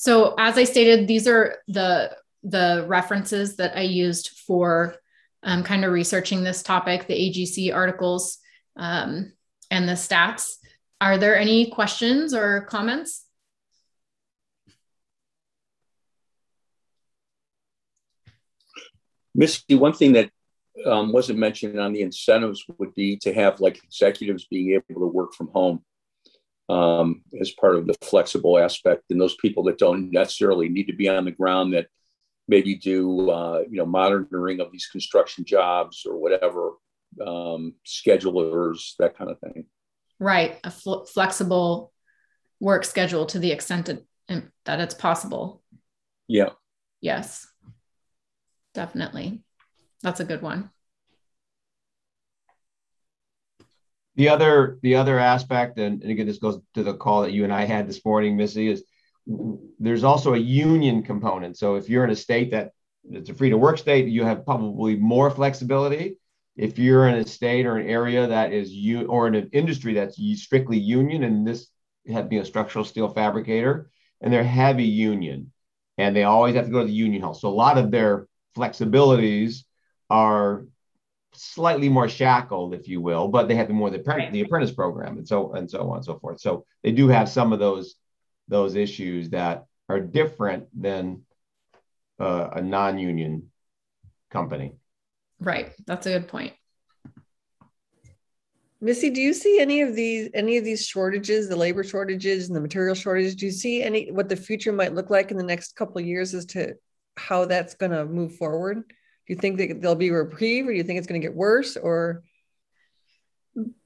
So 0.04 0.36
as 0.38 0.58
I 0.58 0.66
stated, 0.66 1.08
these 1.08 1.30
are 1.30 1.60
the 1.70 2.12
the 2.44 2.84
references 2.90 3.56
that 3.56 3.78
I 3.78 3.84
used 3.84 4.38
for 4.46 4.96
um, 5.44 5.64
kind 5.64 5.86
of 5.86 5.94
researching 5.94 6.44
this 6.44 6.62
topic, 6.62 7.08
the 7.08 7.14
AGC 7.14 7.74
articles 7.74 8.40
um, 8.76 9.32
and 9.72 9.88
the 9.88 9.94
stats. 9.94 10.56
Are 11.00 11.18
there 11.18 11.38
any 11.38 11.72
questions 11.72 12.34
or 12.34 12.66
comments? 12.66 13.24
Misty, 19.34 19.76
one 19.76 19.94
thing 19.94 20.12
that 20.12 20.30
um, 20.86 21.14
wasn't 21.14 21.40
mentioned 21.40 21.80
on 21.80 21.94
the 21.94 22.02
incentives 22.02 22.66
would 22.78 22.94
be 22.94 23.16
to 23.20 23.34
have 23.34 23.62
like 23.62 23.82
executives 23.82 24.48
being 24.52 24.74
able 24.74 25.00
to 25.00 25.08
work 25.08 25.34
from 25.34 25.48
home 25.54 25.82
um, 26.70 27.22
as 27.40 27.52
part 27.52 27.76
of 27.76 27.88
the 27.88 27.96
flexible 28.02 28.58
aspect. 28.58 29.04
And 29.10 29.20
those 29.20 29.36
people 29.36 29.64
that 29.64 29.78
don't 29.78 30.12
necessarily 30.12 30.70
need 30.70 30.88
to 30.88 30.96
be 30.96 31.10
on 31.10 31.26
the 31.26 31.32
ground 31.32 31.74
that 31.74 31.88
maybe 32.48 32.76
do 32.76 33.30
uh, 33.30 33.64
you 33.70 33.78
know 33.78 33.86
monitoring 33.86 34.60
of 34.60 34.72
these 34.72 34.88
construction 34.88 35.46
jobs 35.46 36.06
or 36.06 36.18
whatever 36.18 36.72
um, 37.26 37.74
schedulers 37.86 38.96
that 39.00 39.18
kind 39.18 39.30
of 39.30 39.40
thing. 39.40 39.66
Right. 40.20 40.60
A 40.64 40.72
fl- 40.72 41.04
flexible 41.04 41.92
work 42.60 42.86
schedule 42.86 43.26
to 43.28 43.40
the 43.40 43.52
extent 43.52 43.88
that, 43.88 44.44
that 44.66 44.80
it's 44.80 44.94
possible. 44.94 45.62
Yeah. 46.28 46.52
Yes. 47.02 47.46
Definitely. 48.74 49.44
That's 50.02 50.22
a 50.22 50.26
good 50.26 50.42
one 50.42 50.70
The 54.16 54.30
other 54.30 54.78
the 54.84 54.96
other 54.96 55.18
aspect, 55.18 55.80
and, 55.80 56.02
and 56.02 56.12
again, 56.12 56.28
this 56.28 56.38
goes 56.38 56.60
to 56.76 56.84
the 56.84 56.94
call 56.94 57.24
that 57.24 57.32
you 57.32 57.44
and 57.44 57.54
I 57.54 57.66
had 57.66 57.88
this 57.88 58.06
morning, 58.06 58.38
Missy, 58.38 58.68
is 58.68 58.84
there's 59.80 60.04
also 60.04 60.34
a 60.34 60.38
union 60.38 61.02
component. 61.04 61.58
So 61.58 61.76
if 61.76 61.90
you're 61.90 62.04
in 62.04 62.12
a 62.12 62.16
state 62.16 62.52
that 62.52 62.72
it's 63.10 63.30
a 63.30 63.34
free 63.34 63.50
to 63.50 63.58
work 63.58 63.78
state, 63.78 64.08
you 64.08 64.24
have 64.24 64.46
probably 64.46 64.96
more 64.96 65.32
flexibility. 65.32 66.18
If 66.56 66.78
you're 66.78 67.08
in 67.08 67.16
a 67.16 67.26
state 67.26 67.66
or 67.66 67.78
an 67.78 67.88
area 67.88 68.28
that 68.28 68.54
is 68.54 68.72
you 68.72 69.08
or 69.08 69.28
in 69.28 69.36
an 69.36 69.50
industry 69.52 69.96
that's 69.96 70.22
strictly 70.40 70.78
union, 70.78 71.24
and 71.24 71.48
this 71.48 71.68
had 72.08 72.30
been 72.30 72.42
a 72.42 72.46
structural 72.46 72.86
steel 72.86 73.10
fabricator, 73.10 73.90
and 74.22 74.32
they're 74.32 74.44
heavy 74.44 74.86
union, 74.86 75.52
and 75.98 76.16
they 76.16 76.24
always 76.24 76.56
have 76.56 76.66
to 76.66 76.72
go 76.72 76.82
to 76.82 76.86
the 76.86 76.94
union 76.94 77.24
hall. 77.24 77.34
So 77.34 77.50
a 77.50 77.50
lot 77.50 77.78
of 77.78 77.90
their 77.90 78.28
flexibilities 78.56 79.64
are 80.10 80.66
slightly 81.36 81.90
more 81.90 82.10
shackled, 82.10 82.74
if 82.74 82.88
you 82.88 83.02
will, 83.02 83.28
but 83.28 83.48
they 83.48 83.56
have 83.56 83.70
more 83.70 83.90
the, 83.90 84.02
right. 84.04 84.32
the 84.32 84.42
apprentice 84.42 84.72
program 84.72 85.18
and 85.18 85.28
so 85.28 85.54
and 85.54 85.70
so 85.70 85.90
on 85.90 85.98
and 85.98 86.06
so 86.06 86.20
forth. 86.20 86.40
So 86.40 86.66
they 86.84 86.92
do 86.92 87.08
have 87.08 87.30
some 87.30 87.54
of 87.54 87.60
those 87.60 87.96
those 88.48 88.76
issues 88.76 89.30
that 89.30 89.66
are 89.90 90.00
different 90.00 90.68
than 90.80 91.24
uh, 92.20 92.50
a 92.54 92.62
non-union 92.62 93.50
company. 94.32 94.74
Right. 95.40 95.74
That's 95.86 96.06
a 96.06 96.12
good 96.12 96.28
point. 96.28 96.54
Missy, 98.82 99.10
do 99.10 99.22
you 99.22 99.34
see 99.34 99.62
any 99.62 99.82
of 99.82 99.96
these 99.96 100.30
any 100.34 100.58
of 100.58 100.66
these 100.66 100.86
shortages, 100.86 101.48
the 101.48 101.56
labor 101.56 101.86
shortages 101.86 102.48
and 102.48 102.56
the 102.56 102.60
material 102.60 102.96
shortages? 102.96 103.36
Do 103.36 103.46
you 103.46 103.52
see 103.52 103.82
any 103.82 104.12
what 104.12 104.28
the 104.28 104.36
future 104.36 104.74
might 104.74 104.94
look 104.94 105.10
like 105.10 105.32
in 105.32 105.38
the 105.38 105.44
next 105.44 105.78
couple 105.78 106.00
of 106.00 106.06
years 106.06 106.34
as 106.34 106.46
to 106.48 106.74
how 107.16 107.46
that's 107.46 107.76
going 107.76 107.94
to 107.94 108.06
move 108.06 108.36
forward? 108.36 108.84
Do 109.28 109.34
you 109.34 109.40
think 109.40 109.58
that 109.58 109.82
there'll 109.82 109.96
be 109.96 110.10
a 110.10 110.14
reprieve, 110.14 110.68
or 110.68 110.72
do 110.72 110.78
you 110.78 110.84
think 110.84 110.98
it's 110.98 111.08
going 111.08 111.22
to 111.22 111.28
get 111.28 111.36
worse? 111.36 111.78
Or 111.78 112.24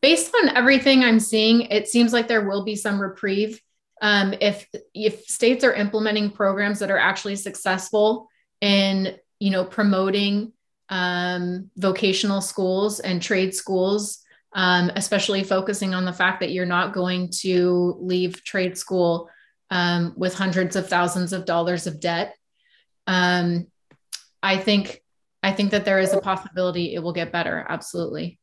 based 0.02 0.34
on 0.42 0.50
everything 0.50 1.04
I'm 1.04 1.20
seeing, 1.20 1.62
it 1.62 1.88
seems 1.88 2.14
like 2.14 2.28
there 2.28 2.48
will 2.48 2.64
be 2.64 2.76
some 2.76 3.00
reprieve 3.00 3.62
um, 4.02 4.34
if 4.40 4.68
if 4.94 5.24
states 5.24 5.64
are 5.64 5.74
implementing 5.74 6.30
programs 6.30 6.80
that 6.80 6.92
are 6.92 7.00
actually 7.00 7.36
successful 7.36 8.30
in 8.62 9.16
you 9.40 9.52
know 9.52 9.66
promoting 9.66 10.54
um, 10.90 11.70
vocational 11.76 12.42
schools 12.42 13.00
and 13.00 13.22
trade 13.22 13.54
schools 13.56 14.24
um, 14.54 14.92
especially 14.96 15.44
focusing 15.44 15.94
on 15.94 16.06
the 16.06 16.14
fact 16.14 16.40
that 16.40 16.52
you're 16.52 16.66
not 16.66 16.94
going 16.94 17.30
to 17.30 17.96
leave 18.00 18.44
trade 18.44 18.78
school 18.78 19.30
um, 19.70 20.14
with 20.16 20.34
hundreds 20.34 20.76
of 20.76 20.88
thousands 20.88 21.34
of 21.34 21.46
dollars 21.46 21.86
of 21.86 22.00
debt. 22.00 22.36
Um, 23.06 23.68
I 24.42 24.58
think 24.58 25.04
I 25.44 25.52
think 25.52 25.72
that 25.72 25.86
there 25.86 26.00
is 26.00 26.14
a 26.14 26.20
possibility 26.20 26.94
it 26.94 27.00
will 27.00 27.14
get 27.14 27.32
better. 27.32 27.66
Absolutely. 27.68 28.40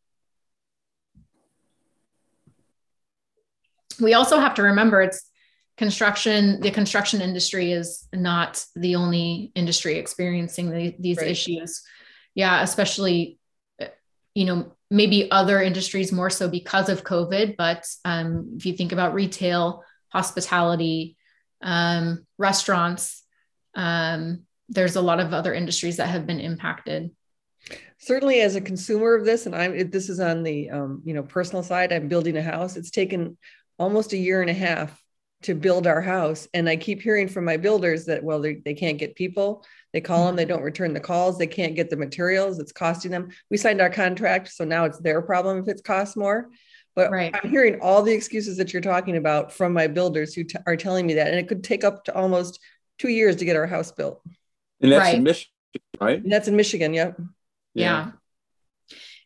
We 4.00 4.14
also 4.14 4.38
have 4.38 4.54
to 4.54 4.62
remember 4.62 5.02
it's 5.02 5.28
construction. 5.76 6.60
The 6.60 6.70
construction 6.70 7.20
industry 7.20 7.72
is 7.72 8.06
not 8.12 8.64
the 8.74 8.96
only 8.96 9.52
industry 9.54 9.98
experiencing 9.98 10.70
the, 10.70 10.94
these 10.98 11.18
right. 11.18 11.28
issues. 11.28 11.82
Yeah, 12.34 12.62
especially 12.62 13.38
you 14.34 14.44
know 14.46 14.72
maybe 14.90 15.30
other 15.30 15.60
industries 15.60 16.12
more 16.12 16.30
so 16.30 16.48
because 16.48 16.88
of 16.88 17.04
COVID. 17.04 17.56
But 17.56 17.86
um, 18.04 18.54
if 18.56 18.66
you 18.66 18.74
think 18.74 18.92
about 18.92 19.14
retail, 19.14 19.84
hospitality, 20.12 21.16
um, 21.62 22.26
restaurants, 22.38 23.22
um, 23.74 24.42
there's 24.68 24.96
a 24.96 25.02
lot 25.02 25.20
of 25.20 25.32
other 25.32 25.54
industries 25.54 25.98
that 25.98 26.08
have 26.08 26.26
been 26.26 26.40
impacted. 26.40 27.10
Certainly, 27.98 28.40
as 28.40 28.56
a 28.56 28.60
consumer 28.60 29.14
of 29.14 29.24
this, 29.24 29.46
and 29.46 29.54
I'm 29.54 29.90
this 29.90 30.08
is 30.08 30.20
on 30.20 30.42
the 30.42 30.70
um, 30.70 31.02
you 31.04 31.14
know 31.14 31.22
personal 31.22 31.62
side. 31.62 31.92
I'm 31.92 32.08
building 32.08 32.36
a 32.36 32.42
house. 32.42 32.76
It's 32.76 32.90
taken 32.90 33.38
almost 33.78 34.12
a 34.12 34.18
year 34.18 34.42
and 34.42 34.50
a 34.50 34.54
half 34.54 35.00
to 35.42 35.54
build 35.54 35.86
our 35.86 36.02
house, 36.02 36.46
and 36.52 36.68
I 36.68 36.76
keep 36.76 37.00
hearing 37.00 37.28
from 37.28 37.44
my 37.44 37.56
builders 37.56 38.06
that 38.06 38.22
well 38.22 38.40
they, 38.40 38.56
they 38.56 38.74
can't 38.74 38.98
get 38.98 39.16
people 39.16 39.64
they 39.94 40.00
call 40.00 40.26
them, 40.26 40.34
they 40.34 40.44
don't 40.44 40.62
return 40.62 40.92
the 40.92 40.98
calls, 40.98 41.38
they 41.38 41.46
can't 41.46 41.76
get 41.76 41.88
the 41.88 41.96
materials, 41.96 42.58
it's 42.58 42.72
costing 42.72 43.12
them. 43.12 43.30
We 43.48 43.56
signed 43.56 43.80
our 43.80 43.88
contract, 43.88 44.48
so 44.48 44.64
now 44.64 44.86
it's 44.86 44.98
their 44.98 45.22
problem 45.22 45.58
if 45.58 45.68
it 45.68 45.84
costs 45.84 46.16
more. 46.16 46.50
But 46.96 47.12
right. 47.12 47.32
I'm 47.32 47.48
hearing 47.48 47.78
all 47.80 48.02
the 48.02 48.12
excuses 48.12 48.56
that 48.56 48.72
you're 48.72 48.82
talking 48.82 49.16
about 49.16 49.52
from 49.52 49.72
my 49.72 49.86
builders 49.86 50.34
who 50.34 50.42
t- 50.42 50.58
are 50.66 50.76
telling 50.76 51.06
me 51.06 51.14
that, 51.14 51.28
and 51.28 51.38
it 51.38 51.46
could 51.46 51.62
take 51.62 51.84
up 51.84 52.04
to 52.04 52.14
almost 52.14 52.58
two 52.98 53.08
years 53.08 53.36
to 53.36 53.44
get 53.44 53.54
our 53.54 53.68
house 53.68 53.92
built. 53.92 54.20
And 54.80 54.92
that's 54.92 55.00
right. 55.00 55.14
in 55.14 55.22
Michigan, 55.22 55.52
right? 56.00 56.22
And 56.22 56.32
that's 56.32 56.48
in 56.48 56.56
Michigan, 56.56 56.94
yep. 56.94 57.16
Yeah. 57.74 58.06
yeah. 58.06 58.10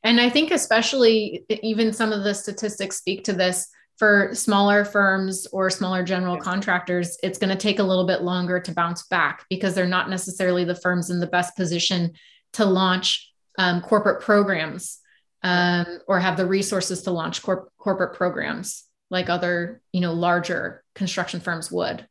And 0.05 0.21
I 0.21 0.31
think, 0.31 0.51
especially, 0.51 1.45
even 1.63 1.93
some 1.93 2.13
of 2.13 2.25
the 2.25 2.35
statistics 2.35 2.97
speak 2.97 3.25
to 3.25 3.33
this 3.33 3.69
for 3.99 4.31
smaller 4.33 4.85
firms 4.85 5.47
or 5.53 5.71
smaller 5.71 6.05
general 6.05 6.37
yeah. 6.37 6.43
contractors, 6.43 7.19
it's 7.23 7.39
going 7.39 7.51
to 7.51 7.57
take 7.57 7.81
a 7.81 7.85
little 7.85 8.07
bit 8.07 8.23
longer 8.23 8.61
to 8.61 8.73
bounce 8.73 9.07
back 9.09 9.45
because 9.51 9.75
they're 9.75 9.87
not 9.87 10.09
necessarily 10.09 10.65
the 10.65 10.75
firms 10.75 11.11
in 11.11 11.19
the 11.19 11.27
best 11.27 11.57
position 11.57 12.13
to 12.53 12.65
launch 12.65 13.33
um, 13.59 13.81
corporate 13.81 14.23
programs 14.23 15.01
um, 15.43 15.99
or 16.07 16.21
have 16.21 16.37
the 16.37 16.47
resources 16.47 17.03
to 17.03 17.11
launch 17.11 17.43
corp- 17.43 17.73
corporate 17.77 18.15
programs 18.15 18.85
like 19.11 19.29
other, 19.29 19.81
you 19.93 20.01
know, 20.01 20.13
larger 20.13 20.85
construction 20.95 21.41
firms 21.41 21.73
would. 21.73 22.07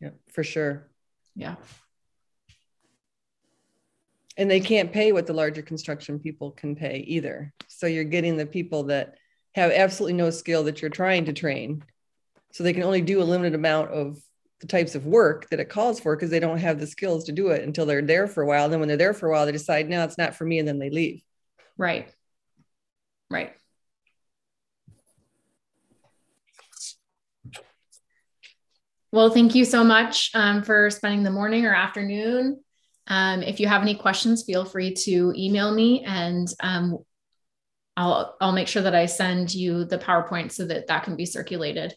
Yeah, 0.00 0.10
for 0.32 0.44
sure. 0.44 0.90
Yeah. 1.34 1.56
And 4.38 4.50
they 4.50 4.60
can't 4.60 4.92
pay 4.92 5.12
what 5.12 5.26
the 5.26 5.34
larger 5.34 5.62
construction 5.62 6.18
people 6.18 6.52
can 6.52 6.74
pay 6.74 7.04
either. 7.06 7.52
So 7.68 7.86
you're 7.86 8.04
getting 8.04 8.36
the 8.36 8.46
people 8.46 8.84
that 8.84 9.16
have 9.54 9.70
absolutely 9.70 10.14
no 10.14 10.30
skill 10.30 10.64
that 10.64 10.80
you're 10.80 10.90
trying 10.90 11.26
to 11.26 11.32
train. 11.32 11.84
So 12.52 12.64
they 12.64 12.72
can 12.72 12.82
only 12.82 13.02
do 13.02 13.20
a 13.20 13.24
limited 13.24 13.54
amount 13.54 13.90
of 13.90 14.18
the 14.60 14.66
types 14.66 14.94
of 14.94 15.06
work 15.06 15.50
that 15.50 15.60
it 15.60 15.68
calls 15.68 16.00
for 16.00 16.16
because 16.16 16.30
they 16.30 16.40
don't 16.40 16.58
have 16.58 16.78
the 16.78 16.86
skills 16.86 17.24
to 17.24 17.32
do 17.32 17.48
it 17.48 17.62
until 17.62 17.84
they're 17.84 18.00
there 18.00 18.26
for 18.26 18.42
a 18.42 18.46
while. 18.46 18.64
And 18.64 18.72
then 18.72 18.80
when 18.80 18.88
they're 18.88 18.96
there 18.96 19.12
for 19.12 19.28
a 19.28 19.32
while, 19.32 19.44
they 19.44 19.52
decide, 19.52 19.88
no, 19.88 20.04
it's 20.04 20.18
not 20.18 20.34
for 20.34 20.44
me. 20.44 20.58
And 20.58 20.68
then 20.68 20.78
they 20.78 20.90
leave. 20.90 21.22
Right. 21.76 22.08
Right. 23.28 23.52
Well, 29.10 29.30
thank 29.30 29.54
you 29.54 29.66
so 29.66 29.84
much 29.84 30.30
um, 30.32 30.62
for 30.62 30.88
spending 30.88 31.22
the 31.22 31.30
morning 31.30 31.66
or 31.66 31.74
afternoon. 31.74 32.62
Um, 33.06 33.42
if 33.42 33.60
you 33.60 33.66
have 33.66 33.82
any 33.82 33.94
questions, 33.94 34.44
feel 34.44 34.64
free 34.64 34.94
to 34.94 35.32
email 35.36 35.72
me 35.74 36.04
and 36.04 36.48
um, 36.60 36.98
I'll 37.96 38.36
I'll 38.40 38.52
make 38.52 38.68
sure 38.68 38.82
that 38.82 38.94
I 38.94 39.06
send 39.06 39.54
you 39.54 39.84
the 39.84 39.98
PowerPoint 39.98 40.52
so 40.52 40.64
that 40.66 40.86
that 40.86 41.04
can 41.04 41.16
be 41.16 41.26
circulated. 41.26 41.94